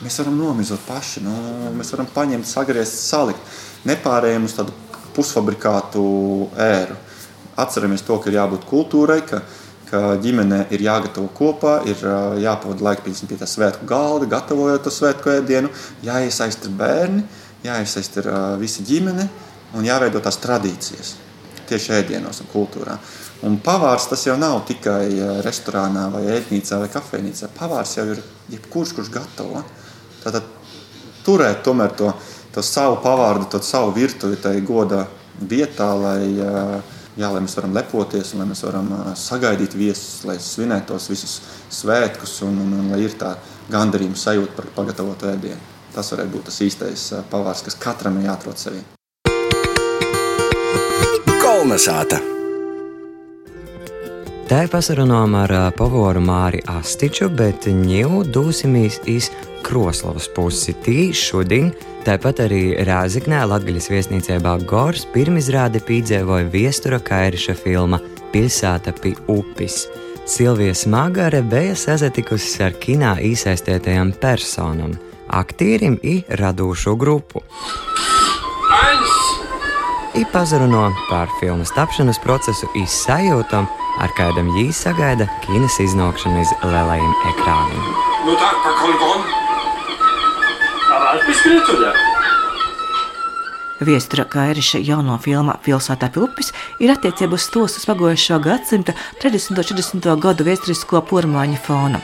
Mēs 0.04 0.19
varam 0.19 0.36
nomizot 0.36 0.82
paši, 0.84 1.23
nu, 1.23 1.34
mēs 1.78 1.93
varam 1.95 2.10
paņemt, 2.12 2.49
sagriezt, 2.49 3.06
salikt. 3.08 3.54
Nepārējiem 3.88 4.43
uz 4.47 4.56
tādu 4.56 4.76
pusfabrikātu 5.15 6.04
ēru 6.60 6.99
atceramies 7.60 8.04
to, 8.06 8.17
ka 8.19 8.32
ir 8.32 8.39
jābūt 8.39 8.65
kultūrai, 8.69 9.19
ka, 9.28 9.41
ka 9.89 10.02
ģimene 10.21 10.63
ir 10.73 10.84
jāgatavo 10.86 11.30
kopā, 11.38 11.80
ir 11.89 11.99
jāpavada 12.41 12.88
laika 12.89 13.06
pie 13.06 13.38
tā 13.39 13.49
svētku 13.49 13.88
galda, 13.89 14.30
gatavojot 14.32 14.86
to 14.86 14.93
svētku 14.93 15.36
ēdienu, 15.38 15.71
jāiesaist 16.06 16.65
ir 16.67 16.78
bērni, 16.80 17.26
jāiesaist 17.65 18.17
ir 18.23 18.32
visa 18.62 18.86
ģimene 18.86 19.28
un 19.78 19.86
jāveido 19.86 20.21
tās 20.23 20.41
tradīcijas 20.41 21.17
tieši 21.69 21.93
ēdienos 22.02 22.41
un 22.43 22.49
kultūrā. 22.52 22.97
Un 23.47 23.56
pavārs 23.63 24.06
tas 24.12 24.21
jau 24.26 24.36
nav 24.39 24.62
tikai 24.67 25.39
restorānā, 25.43 26.10
vai 26.12 26.26
ēdnīcā, 26.38 26.80
vai 26.80 26.89
kafejnīcā. 26.91 27.49
Pavārs 27.56 27.95
jau 27.97 28.06
ir 28.12 28.19
jebkurš, 28.52 28.93
kurš 28.97 29.12
gatavo. 29.12 29.63
Tātad 30.23 30.47
turēt 31.23 31.63
tomēr 31.65 31.95
to, 31.99 32.12
to 32.54 32.62
savu 32.62 33.00
pavārdu, 33.04 33.50
to 33.50 33.62
savu 33.66 33.94
virtuvi 33.96 34.38
tai 34.42 34.60
goda 34.66 35.08
vietā, 35.42 35.89
lai 35.98 36.22
jā, 37.18 37.30
lai 37.30 37.42
mēs 37.42 37.58
varam 37.58 37.74
lepoties, 37.78 38.34
lai 38.38 38.48
mēs 38.50 38.63
varam 38.66 38.89
sagaidīt 39.18 39.76
viesus, 39.78 40.24
lai 40.28 40.38
svinētu 40.42 40.94
tos 40.94 41.10
visus 41.12 41.39
svētkus 41.74 42.39
un, 42.48 42.60
un, 42.66 42.74
un 42.80 42.92
lai 42.94 43.04
ir 43.06 43.16
tā 43.20 43.36
gandarījuma 43.74 44.20
sajūta 44.20 44.58
par 44.58 44.70
pagatavotu 44.78 45.32
ēdienu. 45.34 45.72
Tas 45.94 46.10
varētu 46.13 46.34
būt 46.34 46.50
tas 46.50 46.62
īstais 46.66 47.08
pavārs, 47.30 47.62
kas 47.66 47.78
katram 47.78 48.18
ir 48.22 48.30
jāatrod 48.32 48.62
sevī. 48.62 48.82
Kolnesāta! 51.42 52.22
Tā 54.50 54.66
ir 54.66 54.70
pasarunām 54.70 55.38
ar 55.39 55.54
pavoru 55.78 56.22
Māri 56.22 56.60
Astiču, 56.70 57.30
bet 57.34 57.66
ņēmu 57.66 58.26
dosimies 58.34 59.00
iz 59.10 59.30
Kroslavas 59.63 60.30
pusi. 60.36 60.76
Tī 60.84 61.10
šodien 61.15 61.71
Tāpat 62.04 62.41
arī 62.43 62.73
Rāzaknē 62.84 63.45
Latvijas 63.47 63.86
viesnīcībā 63.88 64.58
Gors 64.67 65.06
pirmizrāde 65.13 65.80
piedzīvoja 65.88 66.49
viestura 66.52 66.97
Kairiša 66.99 67.54
filma 67.56 68.02
Pilsēta 68.34 68.91
pie 68.97 69.13
upes. 69.32 69.86
Silvija 70.28 70.73
Smagare 70.76 71.39
bija 71.47 71.78
sazatikusi 71.80 72.60
ar 72.65 72.76
kinā 72.84 73.13
iesaistītajām 73.23 74.12
personām, 74.19 74.97
aktierim 75.32 75.95
un 76.04 76.19
radošo 76.41 76.97
grupu. 76.99 77.39
I 80.19 80.26
pazaruno 80.34 80.89
par 81.08 81.32
filmas 81.39 81.71
tapšanas 81.78 82.19
procesu, 82.26 82.67
izsajūtam 82.84 83.69
ar 84.04 84.12
kādam 84.19 84.52
jī 84.58 84.67
sagaida 84.76 85.30
kinas 85.47 85.80
iznākšanu 85.88 86.43
uz 86.43 86.52
lielajiem 86.65 87.15
ekrāniem. 87.32 87.88
Nu 88.28 88.36
tak, 88.36 88.60
pa 88.60 88.76
kongon. 88.82 89.23
Aber 89.23 89.42
alles 91.13 91.26
bis 91.28 91.45
wieder. 91.45 91.93
Viestura 93.80 94.23
Kairiša 94.26 94.80
jauno 94.80 95.17
filmā 95.21 95.58
Pilsētā 95.65 96.08
Pilpis 96.13 96.54
ir 96.82 96.93
attiecībā 96.93 97.38
uz 97.38 97.49
tos 97.54 97.78
uz 97.78 97.86
pagājušā 97.89 98.39
gadsimta 98.41 98.95
30. 99.21 99.52
un 99.52 99.60
40. 99.62 100.13
gadu 100.26 100.47
vēsturisko 100.47 101.04
pormāņu 101.10 101.60
fonu. 101.67 102.02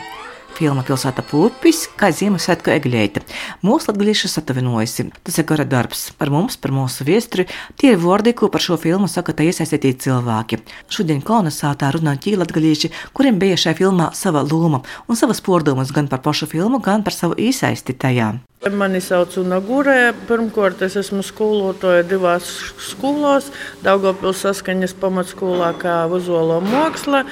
Filma 0.60 0.82
Pilsēta 0.84 1.24
Pupis, 1.24 1.86
kā 1.96 2.10
Ziemassvētku 2.12 2.74
egļēta. 2.74 3.22
Mūsu 3.64 3.88
latgalīša 3.88 4.28
satavinojusi. 4.28 5.06
Tas 5.24 5.38
ir 5.40 5.46
gara 5.48 5.64
darbs. 5.64 6.10
Par 6.20 6.28
mums, 6.34 6.58
par 6.60 6.74
mūsu 6.76 7.06
viesturi, 7.08 7.46
tie 7.80 7.94
ir 7.94 8.02
vārdi, 8.02 8.34
ko 8.36 8.50
par 8.52 8.60
šo 8.66 8.76
filmu 8.82 9.08
saka 9.08 9.32
tā 9.38 9.46
iesaistīti 9.48 9.94
cilvēki. 10.04 10.60
Šodien 10.92 11.22
kolonizātā 11.24 11.94
runā 11.96 12.18
ķīlatgalīši, 12.20 12.92
kuriem 13.16 13.40
bija 13.40 13.56
šajā 13.62 13.78
filmā 13.80 14.10
sava 14.20 14.44
loma 14.44 14.82
un 15.08 15.16
savas 15.16 15.40
pordomas 15.46 15.94
gan 15.96 16.12
par 16.12 16.20
pašu 16.28 16.50
filmu, 16.52 16.82
gan 16.84 17.08
par 17.08 17.16
savu 17.16 17.40
iesaisti 17.40 17.96
tajā. 17.96 18.34
Mani 18.76 19.00
sauc 19.00 19.38
Unagūrē. 19.40 20.12
Pirmkārt, 20.28 20.84
es 20.84 21.00
esmu 21.00 21.24
skolotāja 21.24 22.04
divās 22.04 22.52
skolās. 22.90 23.48
Daugopils 23.88 24.44
saskaņas 24.44 24.98
pamatskolā 25.00 25.72
kā 25.80 26.02
vizuālo 26.12 26.60
mākslu. 26.68 27.24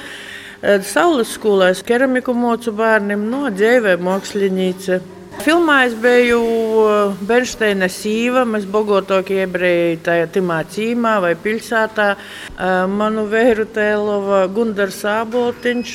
Saules 0.58 1.36
skolā 1.36 1.68
es 1.70 1.84
keramiku 1.86 2.32
mocu 2.34 2.72
bērniem 2.74 3.20
no 3.30 3.46
dzīvē 3.54 3.94
māksliniece. 4.02 4.98
Filmā 5.38 5.84
es 5.86 5.92
biju 5.94 6.40
Bernsteina 7.28 7.86
sīva, 7.86 8.42
mēs 8.42 8.64
bogotokie 8.66 9.44
ebreji 9.44 10.00
tajā 10.02 10.26
timā 10.34 10.56
cīmā 10.66 11.12
vai 11.22 11.36
pilsētā. 11.38 12.08
Manu 12.90 13.28
vēru 13.30 13.68
tēlova 13.70 14.40
Gundars 14.50 14.98
Āboltiņš. 15.06 15.92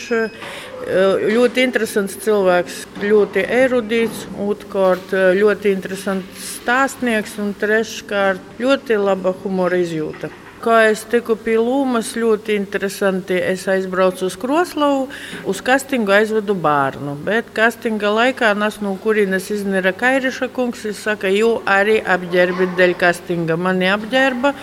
Ļoti 1.33 1.63
interesants 1.63 2.15
cilvēks, 2.23 2.77
ļoti 3.03 3.43
erudīts, 3.57 4.23
otrkārt 4.47 5.11
ļoti 5.11 5.75
interesants 5.75 6.47
stāstnieks 6.61 7.35
un 7.43 7.51
treškārt 7.59 8.63
ļoti 8.63 8.99
laba 8.99 9.35
humora 9.43 9.79
izjūta. 9.83 10.31
Kā 10.63 10.77
es 10.87 11.01
tiku 11.11 11.35
pie 11.35 11.57
Lūmas, 11.59 12.13
ļoti 12.15 12.53
interesanti. 12.55 13.35
Es 13.35 13.65
aizbraucu 13.67 14.29
uz 14.29 14.37
Kroslavu, 14.39 15.09
uz 15.51 15.59
kastingu 15.59 16.13
aizvedu 16.15 16.53
bērnu. 16.55 17.17
Bet 17.25 17.49
kastinga 17.57 18.07
laikā 18.15 18.53
nas 18.55 18.77
no 18.79 18.93
kurienes 19.03 19.49
iznira 19.51 19.91
Kairiša 19.91 20.47
kungs. 20.55 20.85
Viņš 20.87 21.01
saka, 21.09 21.27
jo 21.35 21.57
arī 21.67 21.97
apģērbi 22.15 22.69
dēļ 22.77 22.95
kastinga. 23.01 23.57
Mani 23.59 23.89
apģērba. 23.91 24.53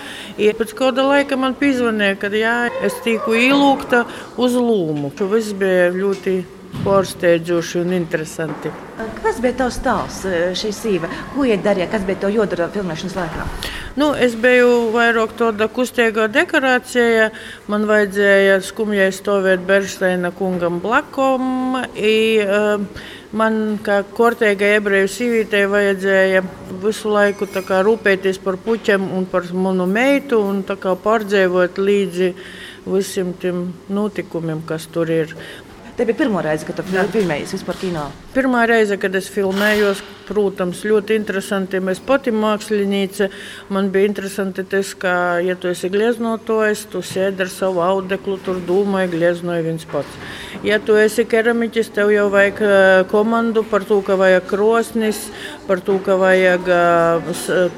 Ja 0.41 0.55
pēc 0.57 0.73
kāda 0.79 1.05
laika 1.05 1.37
man 1.37 1.53
pizvanīja, 1.59 2.17
ka 2.23 2.33
jā, 2.33 2.55
es 2.81 2.97
tiku 3.05 3.37
ielūgta 3.37 4.01
uz 4.41 4.57
Lūmu. 4.57 5.13
Viss 5.35 5.53
bija 5.53 5.91
ļoti 5.93 6.39
pārsteidzoši 6.81 7.81
un 7.83 7.93
interesanti. 7.95 8.71
Kas 9.21 9.39
bija 9.43 9.59
tavs 9.63 9.77
stāsts 9.81 10.25
šī 10.61 10.71
sīva? 10.75 11.09
Ko 11.35 11.45
iedarīja, 11.47 11.89
kas 11.91 12.05
bija 12.07 12.23
tev 12.23 12.35
jodara 12.35 12.69
filmēšanas 12.73 13.17
laikā? 13.17 13.47
Nu, 13.99 14.13
es 14.15 14.37
biju 14.39 14.91
vairāk 14.93 15.33
tāda 15.39 15.67
kustīgā 15.71 16.29
dekorācijā. 16.31 17.27
Man 17.71 17.83
vajadzēja 17.89 18.61
skumjai 18.63 19.09
stāvēt 19.11 19.65
Bernsteina 19.67 20.31
kungam 20.31 20.79
blakum. 20.83 21.75
I, 21.99 22.13
uh, 22.45 22.85
man, 23.35 23.57
kā 23.83 24.01
kortēgai 24.15 24.77
ebreju 24.77 25.09
sīvītei, 25.11 25.65
vajadzēja 25.71 26.43
visu 26.83 27.11
laiku 27.11 27.49
kā, 27.51 27.81
rūpēties 27.83 28.39
par 28.43 28.59
puķiem 28.63 29.11
un 29.17 29.27
par 29.27 29.49
manu 29.51 29.89
meitu 29.91 30.39
un 30.39 30.63
pārdzīvot 30.63 31.81
līdzi 31.81 32.31
visiem 32.87 33.35
tiem 33.43 33.67
notikumiem, 33.91 34.63
kas 34.65 34.87
tur 34.87 35.11
ir. 35.11 35.35
Tā 35.97 36.05
bija 36.07 36.21
pirmā 36.23 36.41
reize, 36.45 36.65
kad 36.67 36.77
tu 36.79 36.85
filmējies 36.87 37.51
vispār 37.57 37.77
kino. 37.81 38.05
Pirmā 38.35 38.63
reize, 38.69 38.95
kad 39.01 39.15
es 39.19 39.27
filmējos, 39.31 39.99
protams, 40.31 40.85
ļoti 40.87 41.17
interesanti. 41.19 41.81
Mēs 41.83 41.99
pati 42.07 42.31
mākslinieci. 42.31 43.27
Man 43.73 43.91
bija 43.91 44.09
interesanti 44.09 44.63
tas, 44.67 44.93
ka, 44.95 45.13
ja 45.43 45.57
tu 45.59 45.69
esi 45.71 45.91
gleznotojs, 45.91 46.87
tu 46.91 47.03
sēdi 47.05 47.45
ar 47.45 47.51
savu 47.51 47.83
audeklu, 47.83 48.37
tur 48.45 48.61
domāji, 48.67 49.11
gleznoji 49.15 49.67
viens 49.67 49.87
pats. 49.91 50.19
Ja 50.65 50.77
tu 50.83 50.95
esi 50.99 51.25
keramiķis, 51.25 51.89
tev 51.95 52.11
jau 52.13 52.27
vajag 52.31 52.59
komandu 53.11 53.63
par 53.67 53.85
to, 53.87 53.99
ka 54.05 54.15
vajag 54.19 54.45
krosnis, 54.49 55.23
par 55.67 55.81
to, 55.83 55.97
ka 56.05 56.17
vajag 56.21 56.69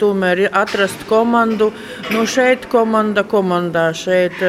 tomēr 0.02 0.46
atrast 0.52 1.06
komandu. 1.10 1.72
Nu, 2.12 2.26
šeit 2.30 2.68
komanda 2.72 3.24
komandā, 3.24 3.88
šeit 3.98 4.42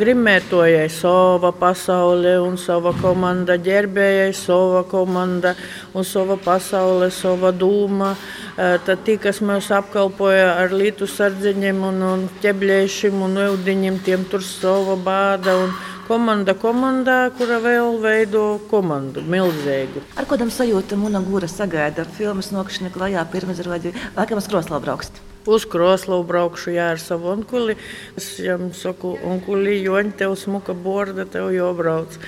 grimētojai 0.00 0.88
sava 0.92 1.52
pasaule 1.54 2.34
un 2.42 2.58
sava 2.60 2.92
komanda, 2.98 3.56
ģērbējai 3.62 4.32
sava 4.36 4.82
komanda 4.88 5.54
un 5.94 6.06
sava 6.08 6.38
pasaule, 6.40 7.12
sava 7.22 7.54
dūma. 7.54 8.12
Tad 8.56 9.06
tie, 9.06 9.16
kas 9.22 9.40
mūs 9.44 9.70
apkalpoja 9.72 10.58
ar 10.60 10.74
lītu 10.76 11.08
sardziņiem 11.08 11.80
un, 11.88 12.02
un 12.10 12.28
ķeblēšiem 12.42 13.24
un 13.24 13.40
eudiņiem, 13.46 14.02
tiem 14.04 14.28
tur 14.28 14.44
sava 14.44 14.98
bāda. 15.00 15.56
Un, 15.64 15.74
komanda 16.12 16.52
komandā, 16.58 17.30
kura 17.38 17.60
vēl 17.62 17.98
veido 18.02 18.44
komandu 18.70 19.22
milzīgu. 19.24 20.04
Ar 20.18 20.28
kādam 20.28 20.52
sajūtam 20.52 21.06
un 21.08 21.20
gūra 21.24 21.48
sagaida 21.48 22.04
filmas 22.18 22.52
nokšana 22.52 22.92
klajā 22.92 23.26
pirmizrādi, 23.32 23.94
laikam 24.18 24.42
uz 24.42 24.50
Kroslavu 24.50 24.84
braukst? 24.84 25.22
Uz 25.46 25.66
Kroslavu 25.66 26.22
braukšu 26.28 26.76
jā, 26.76 26.92
ar 26.94 27.00
savu 27.02 27.32
onkuli. 27.32 27.74
Es 28.16 28.36
viņam 28.38 28.70
saku, 28.78 29.16
onkuli, 29.26 29.80
joņ, 29.82 30.14
tev 30.20 30.36
smuka 30.38 30.74
borda, 30.74 31.26
tev 31.26 31.50
jau 31.54 31.72
brauc. 31.74 32.18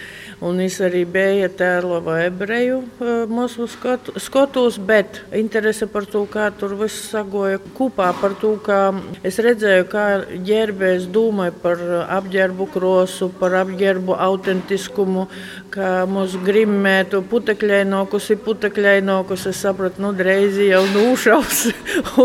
Un 0.44 0.58
es 0.60 0.80
arī 0.82 1.04
biju 1.08 1.46
tēlova 1.56 2.18
ebreju 2.26 2.80
e, 2.82 3.12
mūsu 3.30 3.68
skotos, 3.70 4.78
bet 4.82 5.20
interese 5.36 5.86
par 5.88 6.08
to, 6.10 6.24
kā 6.30 6.48
tur 6.58 6.74
viss 6.80 7.06
sagoja 7.12 7.60
kopā, 7.76 8.10
par 8.18 8.34
to, 8.40 8.54
kā 8.64 8.80
es 9.24 9.38
redzēju, 9.38 9.86
kā 9.92 10.04
ģērbējs 10.44 11.06
domāja 11.14 11.54
par 11.62 11.80
apģērbu 12.18 12.66
krosu, 12.74 13.30
par 13.38 13.54
apģērbu 13.62 14.18
autentiskumu, 14.26 15.28
kā 15.74 15.92
mūsu 16.10 16.42
grimmētu 16.44 17.22
putekļainokus 17.30 18.32
ir 18.34 18.42
putekļainokus. 18.44 19.46
Es 19.52 19.62
sapratu, 19.62 20.02
nu, 20.02 20.12
dreizi 20.18 20.72
jau 20.72 20.82
nūšaus. 20.96 21.68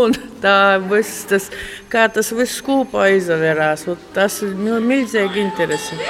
Un 0.02 0.18
tā 0.42 0.79
viss, 0.90 1.24
tas, 1.30 1.48
kā 1.92 2.06
tas 2.12 2.32
viss 2.36 2.62
kopā 2.64 3.10
izvērās, 3.16 3.86
tas 4.14 4.40
ir 4.46 4.54
milzīgi 4.58 5.44
interesanti. 5.44 6.06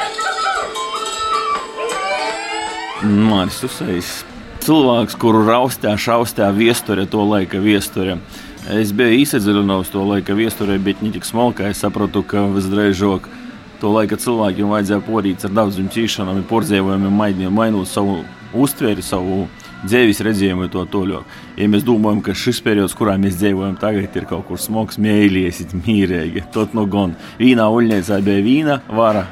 Māris 3.00 3.62
Usējs. 3.64 4.10
Cilvēks, 4.60 5.14
kuru 5.16 5.40
raustā, 5.46 5.94
šaustā 5.96 6.50
viesturē, 6.52 7.06
to 7.08 7.22
laika 7.24 7.56
viesturē. 7.64 8.18
Es 8.76 8.90
biju 8.92 9.22
izsmeļojis 9.22 9.88
to 9.88 10.02
laika 10.04 10.36
viesturē, 10.36 10.76
bet 10.84 11.00
ne 11.00 11.08
tik 11.14 11.24
smalki. 11.24 11.64
Es 11.70 11.80
saprotu, 11.80 12.20
ka 12.20 12.44
visdrīzāk 12.52 13.30
to 13.80 13.92
laika 13.94 14.18
cilvēkiem 14.20 14.68
vajadzēja 14.68 15.00
porīt 15.06 15.46
ar 15.48 15.54
daudziem 15.56 15.88
cīšanām, 15.88 16.44
maidiem, 17.08 17.48
mainot 17.56 17.88
savu 17.88 18.20
uztveri, 18.52 19.02
savu 19.02 19.48
dzīves 19.84 20.20
redzējumu 20.26 20.68
to 20.72 20.84
toļāk. 20.92 21.38
Ja 21.60 21.68
mēs 21.70 21.86
domājam, 21.86 22.22
ka 22.24 22.36
šis 22.36 22.60
periods, 22.64 22.96
kurā 22.96 23.16
mēs 23.20 23.38
dzīvojam 23.40 23.78
tagad, 23.80 24.16
ir 24.16 24.28
kaut 24.30 24.46
kur 24.48 24.60
smags, 24.60 25.00
mīlēsiet, 25.00 25.74
mīrīgi, 25.84 26.46
tad 26.54 26.76
no 26.76 26.86
gan 26.90 27.16
vīnā 27.40 27.68
uļņēcā 27.70 28.20
bija 28.26 28.44
vīna 28.46 28.80
vara, 28.90 29.26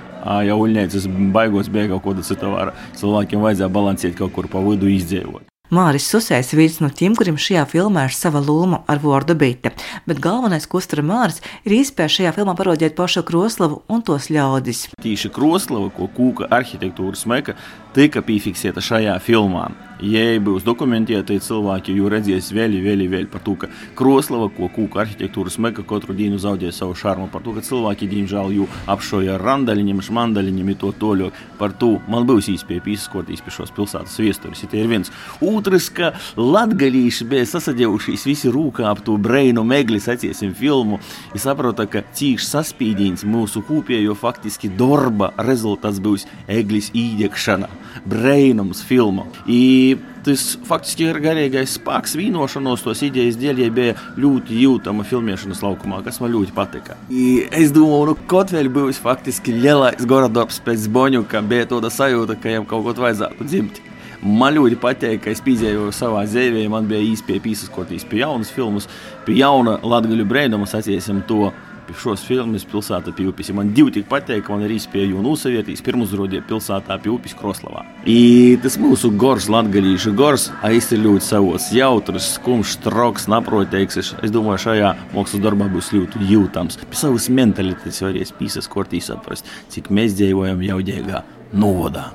ja 0.44 0.56
uļņēcis 0.58 1.10
baigos 1.34 1.70
bija 1.72 1.92
kaut 1.94 2.06
kāda 2.08 2.26
cita 2.26 2.50
vara. 2.52 2.74
Cilvēkiem 2.98 3.44
vajadzēja 3.44 3.76
balansēt 3.76 4.18
kaut 4.18 4.34
kur 4.36 4.50
pa 4.50 4.64
vidu 4.64 4.90
izdzīvot. 4.92 5.46
Māris 5.68 6.06
Susēs 6.08 6.54
ir 6.54 6.62
viens 6.62 6.78
no 6.80 6.88
tiem, 6.88 7.12
kuriem 7.12 7.36
šajā 7.36 7.66
filmā 7.68 8.06
ir 8.08 8.14
sava 8.16 8.40
loma 8.40 8.78
ar 8.88 9.02
vārdu 9.02 9.34
bite, 9.36 9.74
bet 10.08 10.22
galvenais, 10.24 10.64
ko 10.64 10.80
uztver 10.80 11.02
Māris, 11.04 11.42
ir 11.68 11.74
iespēja 11.76 12.14
šajā 12.14 12.32
filmā 12.38 12.54
parodēt 12.56 12.96
pašu 12.96 13.20
Kroslavu 13.28 13.82
un 13.92 14.00
tos 14.00 14.30
ļaudis. 14.32 14.86
Tīši 15.04 15.28
Kroslava, 15.28 15.90
ko 15.92 16.08
kūka 16.08 16.48
arhitektūras 16.56 17.26
meka, 17.28 17.58
tika 17.92 18.24
piefiksēta 18.24 18.80
šajā 18.80 19.18
filmā. 19.20 19.66
Ja 19.98 20.22
būs 20.38 20.62
dokumentēti 20.62 21.40
cilvēki, 21.42 21.96
jau 21.98 22.10
redzēs 22.12 22.52
vēl, 22.54 22.76
vēl, 22.84 23.02
vēl 23.10 23.24
par 23.30 23.42
to, 23.42 23.56
ka 23.58 23.66
Kroslava, 23.98 24.46
ko 24.54 24.68
kūka 24.70 25.02
arhitektūras 25.02 25.56
meka, 25.58 25.82
katru 25.82 26.14
dienu 26.14 26.38
zaudē 26.38 26.70
savu 26.74 26.94
šarmu, 26.94 27.26
par 27.32 27.42
to, 27.42 27.50
ka 27.56 27.64
cilvēki, 27.66 28.06
diemžēl, 28.12 28.52
jau 28.54 28.68
apšoja 28.94 29.34
ar 29.34 29.42
randaļiem, 29.42 29.98
šmandaļiem, 30.06 30.70
to 30.78 30.92
toļo. 31.00 31.32
Par 31.58 31.74
to 31.74 31.96
man 32.06 32.28
būs 32.28 32.46
īspēja 32.52 32.84
piesakoties 32.84 33.42
pie 33.42 33.54
šos 33.56 33.74
pilsētas 33.74 34.14
viesturis. 34.22 34.62
Ja 34.68 34.78
ir 34.78 34.90
viens. 34.92 35.10
Otrs, 35.42 35.88
ka 35.90 36.12
latgalīši 36.38 37.26
bija 37.26 37.48
sasadējušies 37.50 38.26
visi 38.28 38.52
rūkā 38.54 38.86
ap 38.86 39.02
to 39.06 39.16
breinu 39.18 39.64
megli, 39.66 39.98
saciesim 40.02 40.54
filmu. 40.54 41.00
Es 41.34 41.42
saprotu, 41.48 41.88
ka 41.90 42.04
cīši 42.14 42.46
saspīdīns 42.46 43.26
mūsu 43.26 43.64
kūpējo 43.66 44.14
faktiski 44.18 44.70
darba 44.78 45.32
rezultāts 45.42 45.98
būs 46.04 46.28
eglis 46.46 46.92
īdekšana, 46.94 47.66
breinums 48.06 48.84
filma. 48.86 49.26
I 49.50 49.87
tas 50.26 50.44
faktiski 50.68 51.06
ir 51.08 51.20
garīgais 51.24 51.76
spēks, 51.78 52.16
vīnošanos, 52.18 52.84
tos 52.84 53.02
idejas 53.06 53.38
dēļ, 53.40 53.62
ja 53.64 53.68
bija 53.74 53.96
ļoti 54.20 54.62
jūtama 54.64 55.06
filmēšanas 55.08 55.62
laukumā, 55.64 56.02
kas 56.06 56.20
man 56.22 56.32
ļoti 56.34 56.54
patika. 56.56 56.98
I 57.10 57.46
es 57.48 57.72
domāju, 57.74 58.12
nu, 58.12 58.16
kaut 58.30 58.52
vēl 58.54 58.70
būs 58.72 59.00
faktiski 59.02 59.56
lielais 59.56 60.04
goradarbs 60.08 60.60
pēc 60.64 60.88
Boņuka, 60.92 61.44
bija 61.48 61.68
tāda 61.72 61.92
sajūta, 61.92 62.36
ka 62.38 62.50
viņam 62.50 62.68
kaut 62.68 62.88
ko 62.88 63.06
vajadzētu 63.06 63.48
dzimt. 63.48 63.80
Man 64.18 64.56
ļoti 64.56 64.74
patīk, 64.82 65.20
ka 65.22 65.30
es 65.30 65.40
pīzēju 65.46 65.92
savā 65.94 66.24
dzīvē, 66.26 66.64
man 66.72 66.88
bija 66.90 67.04
īstenībā 67.06 67.44
piesakoties 67.44 68.06
pie 68.10 68.24
jaunas 68.24 68.50
filmas, 68.50 68.88
pie 69.26 69.36
jauna 69.38 69.76
latgaļu 69.78 70.26
brēnuma, 70.26 70.66
saciesim 70.66 71.22
to 71.28 71.52
šos 71.96 72.24
filmus 72.26 72.66
pilsētā 72.68 73.12
pie 73.16 73.28
upes. 73.30 73.50
Man 73.56 73.72
divi 73.76 73.94
tik 73.94 74.08
patīk, 74.10 74.48
man 74.52 74.64
ir 74.66 74.74
izspēju 74.74 75.18
un 75.20 75.28
uzsavieties 75.30 75.82
pirms 75.84 76.10
uzrādīja 76.10 76.44
pilsētā 76.48 76.98
pie 77.02 77.12
upes 77.14 77.36
Kroslavā. 77.38 77.84
I 78.08 78.58
tas 78.62 78.78
mūsu 78.80 79.10
gors, 79.18 79.48
latgalīšu 79.52 80.14
gors, 80.18 80.48
aizsir 80.66 81.00
ļoti 81.04 81.26
savos 81.28 81.70
jautrs, 81.74 82.32
skumjš, 82.36 82.78
troks, 82.84 83.28
naproteiks. 83.30 84.00
Es 84.02 84.34
domāju, 84.34 84.64
šajā 84.68 84.94
mākslas 85.14 85.44
darbā 85.44 85.70
būs 85.72 85.92
ļoti 85.96 86.24
jūtams. 86.32 86.80
Pie 86.88 87.00
savas 87.00 87.28
mentalitātes 87.32 88.02
varēs 88.04 88.34
pīsas 88.38 88.70
kortīs 88.70 89.10
saprast, 89.12 89.48
cik 89.72 89.92
mēs 89.94 90.18
dzīvojam 90.18 90.64
jaudīgā 90.68 91.24
novodā. 91.52 92.10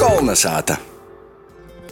Kolnesāta! 0.00 0.91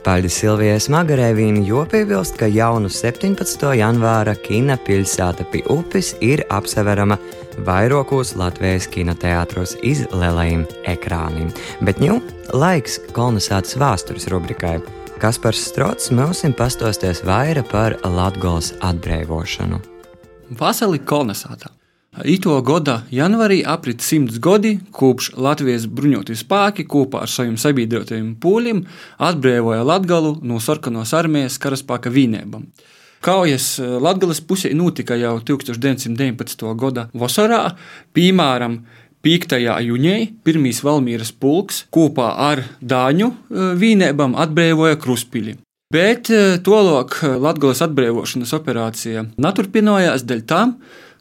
Paļģa 0.00 0.28
Silvijai 0.32 0.80
Smagarē 0.80 1.26
viņa 1.36 1.62
jo 1.68 1.82
piebilst, 1.88 2.38
ka 2.40 2.46
jaunu 2.48 2.88
17. 2.88 3.66
janvāra 3.76 4.32
kina 4.40 4.78
pilsēta 4.80 5.44
pie 5.52 5.60
upes 5.68 6.14
ir 6.24 6.40
apseverama 6.48 7.18
vairākos 7.66 8.32
Latvijas 8.40 8.88
kinoteātros 8.88 9.74
iz 9.84 10.06
lielajiem 10.08 10.64
ekrāniem. 10.88 11.50
Bet 11.84 12.00
nu 12.00 12.16
laiks 12.56 12.96
kolonizācijas 13.12 13.76
vēstures 13.82 14.28
rubrikai. 14.32 14.78
Kaspars 15.20 15.66
Strots 15.68 16.08
mums 16.16 16.46
pastosties 16.56 17.20
vairāk 17.28 17.68
par 17.68 17.98
Latvijas 18.04 18.72
atbrīvošanu. 18.80 19.82
Vasarī 20.56 21.04
kolonizētā. 21.04 21.79
Ito 22.10 22.56
gada 22.66 23.04
janvārī 23.14 23.60
aprit 23.62 24.02
simts 24.02 24.40
gadi, 24.42 24.80
kopš 24.90 25.28
Latvijas 25.38 25.84
bruņotie 25.86 26.34
spēki 26.34 26.82
kopā 26.90 27.20
ar 27.22 27.30
saviem 27.30 27.54
sabiedrotajiem 27.54 28.32
pūļiem 28.42 28.80
atbrīvoja 29.22 29.84
Latviju 29.86 30.32
no 30.42 30.58
sarkanos 30.58 31.12
armijas 31.14 31.60
karaspēka 31.62 32.10
vienībām. 32.10 32.64
Kaujas 33.22 33.76
Latvijas 33.78 34.40
pusē 34.42 34.72
notika 34.74 35.14
jau 35.20 35.36
1919. 35.38 36.64
gada 36.82 37.06
vasarā, 37.14 37.76
piemēram, 38.16 38.80
5. 39.22 39.54
jūnijā 39.86 40.16
pirmīs 40.42 40.80
Valmīras 40.82 41.30
pulks 41.30 41.84
kopā 41.94 42.32
ar 42.50 42.64
Dāņu 42.80 43.28
vienībām 43.78 44.34
atbrīvoja 44.34 44.98
Kruspili. 44.98 45.54
Bet 45.94 46.32
tolok 46.66 47.20
Latvijas 47.38 47.84
atbrīvošanas 47.86 48.56
operācija 48.56 49.24
neturpinājās 49.38 50.26
dēļ 50.26 50.42
tam, 50.50 50.74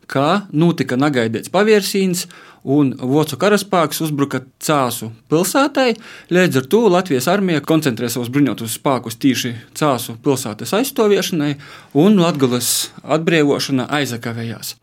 ka 0.10 0.48
notika 0.52 0.98
negaidīts 1.00 1.52
pavērsiens, 1.54 2.26
un 2.70 2.92
Vācu 2.98 3.38
karaspēks 3.40 4.02
uzbruka 4.04 4.42
Cāsu 4.64 5.12
pilsētai. 5.32 5.94
Līdz 6.34 6.62
ar 6.62 6.68
to 6.72 6.82
Latvijas 6.92 7.30
armija 7.32 7.64
koncentrē 7.64 8.10
savus 8.12 8.32
bruņotos 8.34 8.76
spēkus 8.80 9.20
tieši 9.22 9.56
Cāsu 9.80 10.18
pilsētas 10.24 10.76
aizstāviešanai, 10.82 11.56
un 12.04 12.20
Latvijas 12.20 12.92
atbrīvošana 13.04 13.88
aizakavējās. 14.02 14.76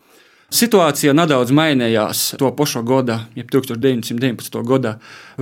Situācija 0.47 1.11
nedaudz 1.11 1.51
mainījās 1.51 2.37
to 2.39 2.53
pašu 2.55 2.85
gada, 2.87 3.25
jeb 3.35 3.49
1919. 3.51 4.61
gada 4.63 4.93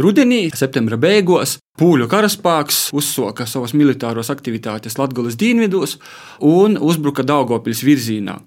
rudenī, 0.00 0.46
septembra 0.56 0.96
beigās. 0.96 1.58
Pūļu 1.76 2.06
karaspēks 2.08 2.78
uzsāka 2.96 3.44
savas 3.50 3.74
militāras 3.76 4.30
aktivitātes 4.32 4.96
Latvijas 4.96 5.36
dienvidos 5.36 5.98
un 6.40 6.78
uzbruka 6.80 7.26
Daugopils 7.26 7.82
virzienā. 7.84 8.38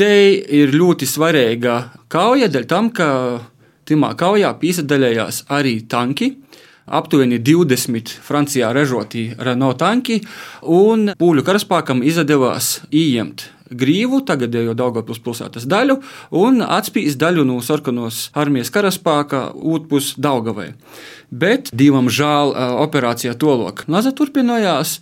Te 0.00 0.32
ir 0.32 0.70
ļoti 0.72 1.04
svarīga 1.04 1.74
kauja, 2.08 2.46
dēļ 2.48 2.62
tam, 2.70 2.86
ka 2.88 3.08
tajā 3.84 4.12
kaujā 4.16 4.54
piesaistījās 4.62 5.42
arī 5.52 5.74
tanki. 5.92 6.30
Aptuveni 6.88 7.36
20 7.44 8.14
Francijā 8.24 8.70
ražoti 8.72 9.26
Renault 9.36 9.76
tanki, 9.82 10.16
un 10.64 11.12
pūļu 11.20 11.44
karaspēkam 11.44 12.00
izdevās 12.00 12.78
ieņemt 12.88 13.44
grīvu, 13.70 14.22
tagadējo 14.26 14.72
Daugopils 14.78 15.20
pilsētas 15.22 15.68
daļu, 15.70 16.00
un 16.40 16.64
atspīs 16.64 17.20
daļu 17.20 17.44
no 17.46 17.60
sarkanos 17.62 18.30
armijas 18.32 18.72
karaspēka 18.74 19.50
ūtpus 19.54 20.14
Daugavai. 20.16 20.72
Bet, 21.30 21.70
divam 21.76 22.08
žēl, 22.08 22.56
operācija 22.82 23.36
tolok 23.38 23.84
naza 23.92 24.16
turpinājās. 24.16 24.98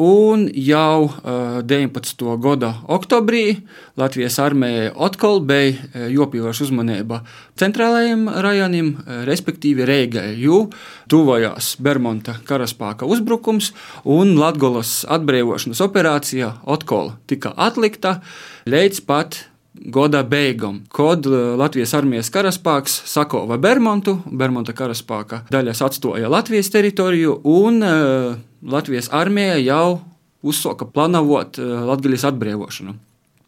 Un 0.00 0.46
jau 0.56 1.04
uh, 1.04 1.60
19. 1.60 2.24
gada 2.40 2.72
oktobrī 2.88 3.58
Latvijas 4.00 4.38
armijai 4.40 4.88
atkal 4.96 5.42
bija 5.44 6.08
jopīvaša 6.08 6.64
uzmanība 6.64 7.20
centrālajiem 7.60 8.24
rajoniem, 8.42 8.88
respektīvi 9.28 9.84
Reigai, 9.84 10.32
jo 10.40 10.64
tuvojās 11.12 11.74
Bermuda 11.82 12.38
karaspēka 12.48 13.04
uzbrukums, 13.04 13.74
un 14.08 14.34
Latvijas 14.40 15.02
atbrīvošanas 15.12 15.84
operācija 15.84 16.54
atkal 16.64 17.12
tika 17.28 17.52
atlikta 17.56 18.20
līdz 18.64 19.04
pat 19.04 19.42
gada 19.72 20.22
beigām, 20.28 20.82
kad 20.92 21.26
Latvijas 21.58 21.94
armijas 21.96 22.30
karaspēks 22.32 23.02
sakova 23.08 23.56
Bermudu, 23.58 24.18
Bermuda 24.26 24.74
karaspēka 24.76 25.46
daļas 25.52 25.82
atstoja 25.88 26.30
Latvijas 26.32 26.70
teritoriju 26.74 27.40
un 27.48 27.82
uh, 27.82 28.34
Latvijas 28.62 29.08
armija 29.12 29.56
jau 29.62 30.02
uzsāka 30.42 30.86
plānot 30.90 31.58
eh, 31.58 31.72
Latvijas 31.88 32.26
atbrīvošanu. 32.30 32.94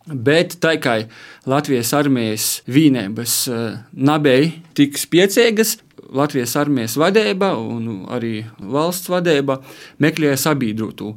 Bet 0.05 0.59
tā 0.61 0.75
kā 0.85 0.99
Latvijas 1.49 1.95
armijas 1.97 2.49
vienības 2.69 3.37
eh, 3.49 3.65
nebija 3.93 4.53
tik 4.77 5.01
spēcīgas, 5.01 5.79
Latvijas 6.15 6.55
armijas 6.61 6.99
vadība 7.01 7.55
un 7.59 8.05
arī 8.13 8.45
valsts 8.59 9.11
vadība 9.11 9.59
meklēja 10.03 10.37
sabiedrotu. 10.39 11.15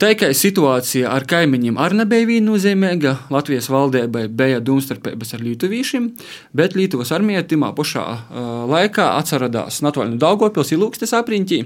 Kā 0.00 0.30
situācija 0.32 1.10
ar 1.12 1.26
kaimiņiem 1.28 1.76
arī 1.76 1.98
nebija 1.98 2.24
viennozīmīga, 2.30 3.10
Latvijas 3.28 3.66
valdībai 3.68 4.22
bija 4.32 4.62
domstarpības 4.64 5.34
ar 5.36 5.42
Lietuvīšiem, 5.44 6.06
bet 6.56 6.72
Lietuvas 6.72 7.12
armija 7.12 7.42
tajā 7.44 7.68
pašā 7.76 8.04
uh, 8.08 8.46
laikā 8.70 9.10
atceradās 9.18 9.82
Natūrālu 9.84 10.16
Daugopils 10.22 10.72
ilūkstes 10.72 11.12
apriņķī. 11.20 11.60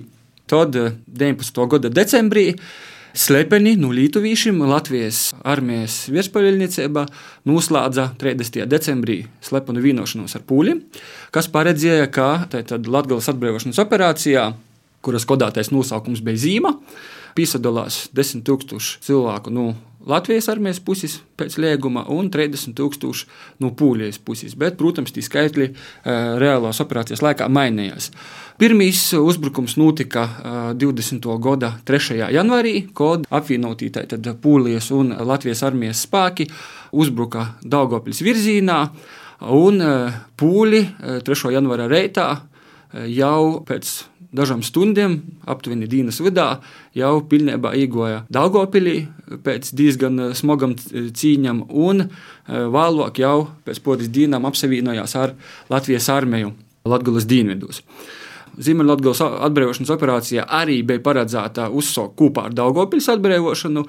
Tad 0.51 0.75
19. 0.75 1.62
Eh, 1.62 1.70
gada 1.77 1.94
decembrī 1.94 2.47
slepeni 3.14 3.77
no 3.79 3.94
Lietuvīšiem 3.94 4.59
Latvijas 4.66 5.31
armijas 5.47 6.03
virspaļniecība 6.11 7.07
noslēdza 7.47 8.11
30. 8.18 8.66
decembrī 8.66 9.23
slepenu 9.47 9.79
vienošanos 9.87 10.35
ar 10.35 10.42
pūļiem, 10.42 10.83
kas 11.31 11.47
paredzēja, 11.55 12.11
ka 12.11 12.49
Latvijas 12.51 13.31
atbrīvošanas 13.31 13.85
operācijā, 13.87 14.49
kuras 15.07 15.23
kodātais 15.23 15.70
nosaukums 15.70 16.25
bija 16.25 16.49
zīme, 16.49 16.81
piesadalās 17.35 18.09
10 18.14 18.47
000 18.47 18.81
cilvēku 19.05 19.53
no 19.55 19.73
Latvijas 20.05 20.51
armijas 20.53 20.83
puses 20.85 21.16
pēc 21.38 21.57
lieguma 21.57 22.03
un 22.12 22.27
30 22.33 22.75
tūkstoši 22.77 23.29
no 23.64 23.70
Pūlijas 23.73 24.18
puses. 24.20 24.53
Bet, 24.61 24.77
protams, 24.77 25.14
tie 25.16 25.25
skaitļi 25.25 25.70
uh, 25.70 26.37
reālās 26.40 26.83
operācijas 26.85 27.23
laikā 27.25 27.49
mainījās. 27.49 28.11
Pirmīs 28.61 29.01
uzbrukums 29.16 29.79
notika 29.81 30.27
uh, 30.29 30.61
20. 30.77 31.25
gada 31.47 31.73
3. 31.88 32.20
janvārī, 32.37 32.75
kad 32.92 33.25
apvienotī 33.33 33.88
Pūlijas 34.44 34.92
un 34.92 35.16
Latvijas 35.25 35.64
armijas 35.64 36.05
spēki 36.05 36.51
uzbruka 36.92 37.55
Daugopils 37.64 38.20
virzienā, 38.27 38.83
un 39.57 39.81
uh, 39.81 40.25
Pūļi 40.37 40.85
3. 41.25 41.55
janvāra 41.57 41.88
reitā 41.88 42.29
jau 43.11 43.64
pēc 43.66 43.92
dažām 44.35 44.64
stundām, 44.66 45.18
aptuveni 45.46 45.87
dienas 45.90 46.18
vidā, 46.22 46.59
jau 46.96 47.12
pilnībā 47.30 47.74
iegoja 47.78 48.24
Daugopilī 48.35 49.04
pēc 49.44 49.70
diezgan 49.78 50.33
smagam 50.35 50.74
cīņam, 50.78 51.64
un 51.70 52.07
eh, 52.07 52.11
vēlāk 52.48 53.22
jau 53.22 53.37
pēc 53.66 53.80
podas 53.85 54.11
dienām 54.14 54.46
apsevienojās 54.50 55.16
ar 55.20 55.37
Latvijas 55.70 56.11
armiju 56.12 56.54
Latvijas 56.85 57.28
dienvidos. 57.30 57.83
Ziemeļvidus 58.58 59.20
atbrīvošanas 59.24 59.92
operācijā 59.94 60.44
arī 60.60 60.80
bija 60.86 61.02
paredzēta 61.04 61.68
uzsākt 61.74 62.14
kopā 62.18 62.48
ar 62.48 62.56
Daugopils 62.56 63.08
atbrīvošanu, 63.14 63.84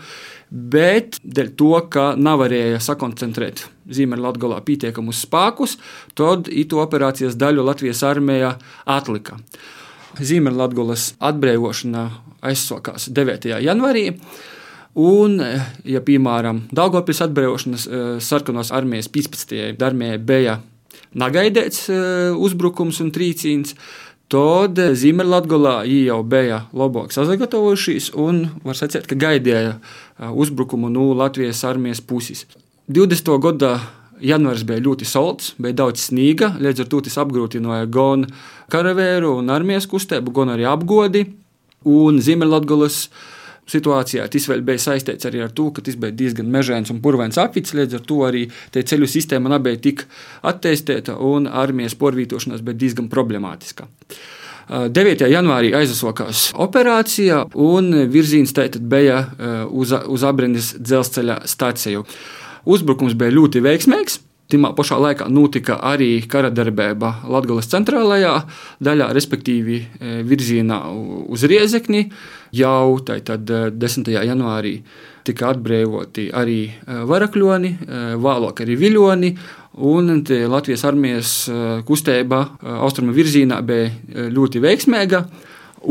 bet 0.50 1.20
dēļ 1.24 1.52
to, 1.60 1.72
ka 1.94 2.08
nevarēja 2.18 2.82
sakoncentrēt 2.84 3.66
Ziemeļvidusā 3.94 4.62
pietiekamus 4.66 5.24
spēkus, 5.28 5.78
tad 6.18 6.50
itu 6.50 6.82
operācijas 6.82 7.38
daļu 7.40 7.66
Latvijas 7.68 8.04
armija 8.08 8.56
atlika. 8.86 9.40
Ziemeļvidus 10.16 11.16
atbrīvošana 11.30 12.06
aizsākās 12.46 13.10
9. 13.14 13.50
janvārī. 13.66 14.12
Un, 14.96 15.42
ja 15.84 16.00
piemēram 16.08 16.62
Dārgopils 16.72 17.20
atbrīvošanas 17.26 17.88
eh, 17.88 18.06
sarkanās 18.24 18.72
armijas 18.72 19.10
15. 19.12 19.76
armijai 19.84 20.22
bija 20.24 20.62
negaidīts 21.20 21.90
eh, 21.92 22.32
uzbrukums 22.32 23.02
un 23.04 23.12
trīcīns, 23.16 23.76
Tad 24.34 24.80
Ziemeļlatgolā 24.98 25.84
jau 25.86 26.22
bija 26.26 26.64
labāk 26.74 27.12
sagatavojušies 27.14 28.10
un 28.18 28.48
var 28.66 28.78
sacīt, 28.78 29.06
ka 29.06 29.18
gaidīja 29.22 29.76
uzbrukumu 30.34 30.90
no 30.90 31.12
Latvijas 31.14 31.62
armijas 31.68 32.02
puses. 32.02 32.48
20. 32.90 33.30
gada 33.44 33.76
janvārs 34.26 34.66
bija 34.66 34.82
ļoti 34.82 35.06
salds, 35.06 35.54
bija 35.62 35.78
daudz 35.84 36.08
sniega, 36.08 36.56
līdz 36.58 36.84
ar 36.84 36.90
to 36.90 37.04
tas 37.06 37.20
apgrūtināja 37.22 37.86
gan 37.94 38.26
karavēru 38.74 39.36
un 39.44 39.54
armijas 39.54 39.86
kustību, 39.92 40.34
gan 40.34 40.56
arī 40.56 40.66
apgodi. 40.70 41.28
Un 41.86 42.18
Ziemeļlatgolas 42.18 43.04
situācijā 43.72 44.28
tas 44.30 44.48
bija 44.68 44.82
saistīts 44.82 45.26
arī 45.26 45.42
ar 45.46 45.52
to, 45.56 45.72
ka 45.74 45.82
tas 45.86 45.98
bija 46.00 46.14
diezgan 46.14 46.50
mežains 46.54 46.92
un 46.94 47.02
purvains 47.02 47.40
apvidus. 47.42 47.74
Līdz 47.78 48.00
ar 48.00 48.06
to 48.06 48.22
arī 48.28 48.46
ceļu 48.76 49.10
sistēma 49.10 49.52
nebija 49.56 49.82
tik 49.82 50.06
attīstīta 50.46 51.18
un 51.18 51.48
armijas 51.50 51.98
porvītošanās 51.98 52.62
bija 52.66 52.82
diezgan 52.86 53.10
problemātiska. 53.10 53.90
9. 54.70 55.28
janvārī 55.30 55.76
aizsākās 55.78 56.48
operācija, 56.58 57.44
un 57.54 57.92
virziens 58.10 58.54
tātad 58.58 58.82
bija 58.90 59.20
uz, 59.70 59.92
uz 59.94 60.24
Abrenes 60.26 60.72
dzelzceļa 60.82 61.44
stāciju. 61.46 62.02
Uzbrukums 62.66 63.14
bija 63.14 63.36
ļoti 63.36 63.62
veiksmīgs. 63.62 64.24
Timā 64.50 64.72
pašā 64.78 64.98
laikā 65.02 65.26
notika 65.30 65.80
arī 65.90 66.20
kara 66.30 66.52
darbība 66.54 67.12
Latvijas 67.30 67.70
centrālajā 67.72 68.34
daļā, 68.86 69.08
respektīvi 69.18 69.78
virzienā 70.26 70.80
uz 71.34 71.46
Riezekni. 71.50 72.04
Jau 72.56 73.00
tad 73.04 73.50
10. 73.50 74.12
janvārī 74.14 74.78
tika 75.26 75.50
atbrīvoti 75.52 76.30
arī 76.36 76.60
varakļoni, 76.86 77.72
vēlāk 78.22 78.62
arī 78.64 78.78
viļoni. 78.80 79.32
Un 79.86 80.22
Latvijas 80.54 80.86
armijas 80.88 81.34
kustība 81.88 82.46
austrumu 82.86 83.16
virzienā 83.16 83.60
bija 83.66 84.30
ļoti 84.32 84.62
veiksmīga. 84.64 85.26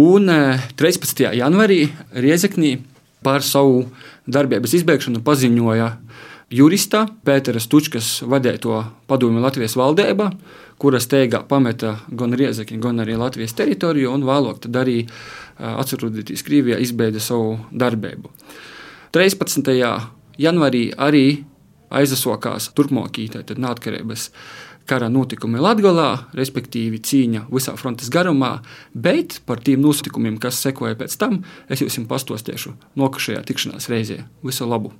Un 0.00 0.31
13. 0.79 1.27
janvārī 1.37 1.83
Riezeknī 2.16 2.79
par 3.24 3.44
savu 3.44 3.85
darbības 4.24 4.79
izbeigšanu 4.81 5.20
paziņoja 5.27 5.90
jurista 6.55 7.05
Pētera 7.27 7.61
Stučkas 7.62 8.20
vadīto 8.29 8.81
padomju 9.11 9.42
Latvijas 9.44 9.77
valdībā, 9.79 10.31
kuras 10.78 11.06
teigā 11.10 11.42
pameta 11.48 11.96
gan 12.10 12.34
Riezekni, 12.37 12.80
gan 12.82 13.00
arī 13.04 13.16
Latvijas 13.18 13.56
teritoriju, 13.58 14.12
un 14.14 14.26
vēlāk 14.26 14.68
arī 14.74 15.00
atceroties 15.58 16.44
Krievijā 16.46 16.80
izbeidza 16.82 17.22
savu 17.22 17.58
darbību. 17.72 18.30
13. 19.14 19.70
janvārī 20.42 20.84
arī 20.98 21.26
aizsākās 21.94 22.72
turpmākie 22.74 23.28
neatkarības 23.54 24.30
kara 24.87 25.08
notikumi 25.08 25.62
Latvijā, 25.62 26.08
respektīvi 26.37 27.00
cīņa 27.00 27.46
visā 27.52 27.76
frontes 27.80 28.10
garumā, 28.12 28.58
bet 28.92 29.40
par 29.46 29.62
tiem 29.64 29.80
notikumiem, 29.84 30.37
kas 30.42 30.60
sekoja 30.60 30.98
pēc 30.98 31.16
tam, 31.20 31.42
es 31.68 31.80
jums 31.84 32.02
pastāstīšu 32.10 32.74
nākamajā 33.00 33.46
tikšanās 33.48 33.88
reizē. 33.92 34.24
Visu 34.44 34.68
labu! 34.68 34.92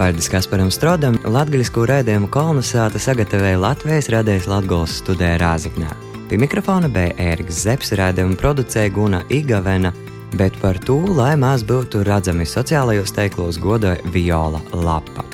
Pārdis 0.00 0.30
Kasparam 0.32 0.70
Strodam 0.72 1.18
latgaļisku 1.28 1.82
raidījumu 1.84 2.30
kolonizāta 2.32 2.96
sagatavoja 2.96 3.58
Latvijas 3.60 4.08
radijas 4.08 4.46
Latgolas 4.48 4.94
studē 5.02 5.34
Rāziknā. 5.42 5.90
Pie 6.30 6.38
mikrofona 6.40 6.88
bija 6.88 7.12
Ēriks 7.20 7.58
Zepsi, 7.66 7.98
raidījumu 8.00 8.38
producēja 8.40 8.94
Guna 8.96 9.20
Igavena, 9.28 9.92
bet 10.40 10.56
par 10.64 10.80
to, 10.88 10.96
lai 11.20 11.34
mēs 11.36 11.66
būtu 11.68 12.00
redzami 12.08 12.48
sociālajos 12.48 13.12
teiklos, 13.12 13.60
godoja 13.60 14.00
Viola 14.14 14.64
Lapa. 14.72 15.26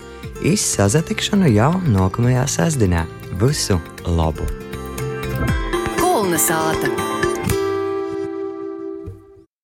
Izsazatikšanu 0.42 1.54
jau 1.54 1.76
nākamajā 1.86 2.48
sestdienā. 2.58 3.06
Visu 3.38 3.78
labu! 4.18 4.50
Kolonizāta! 6.02 7.05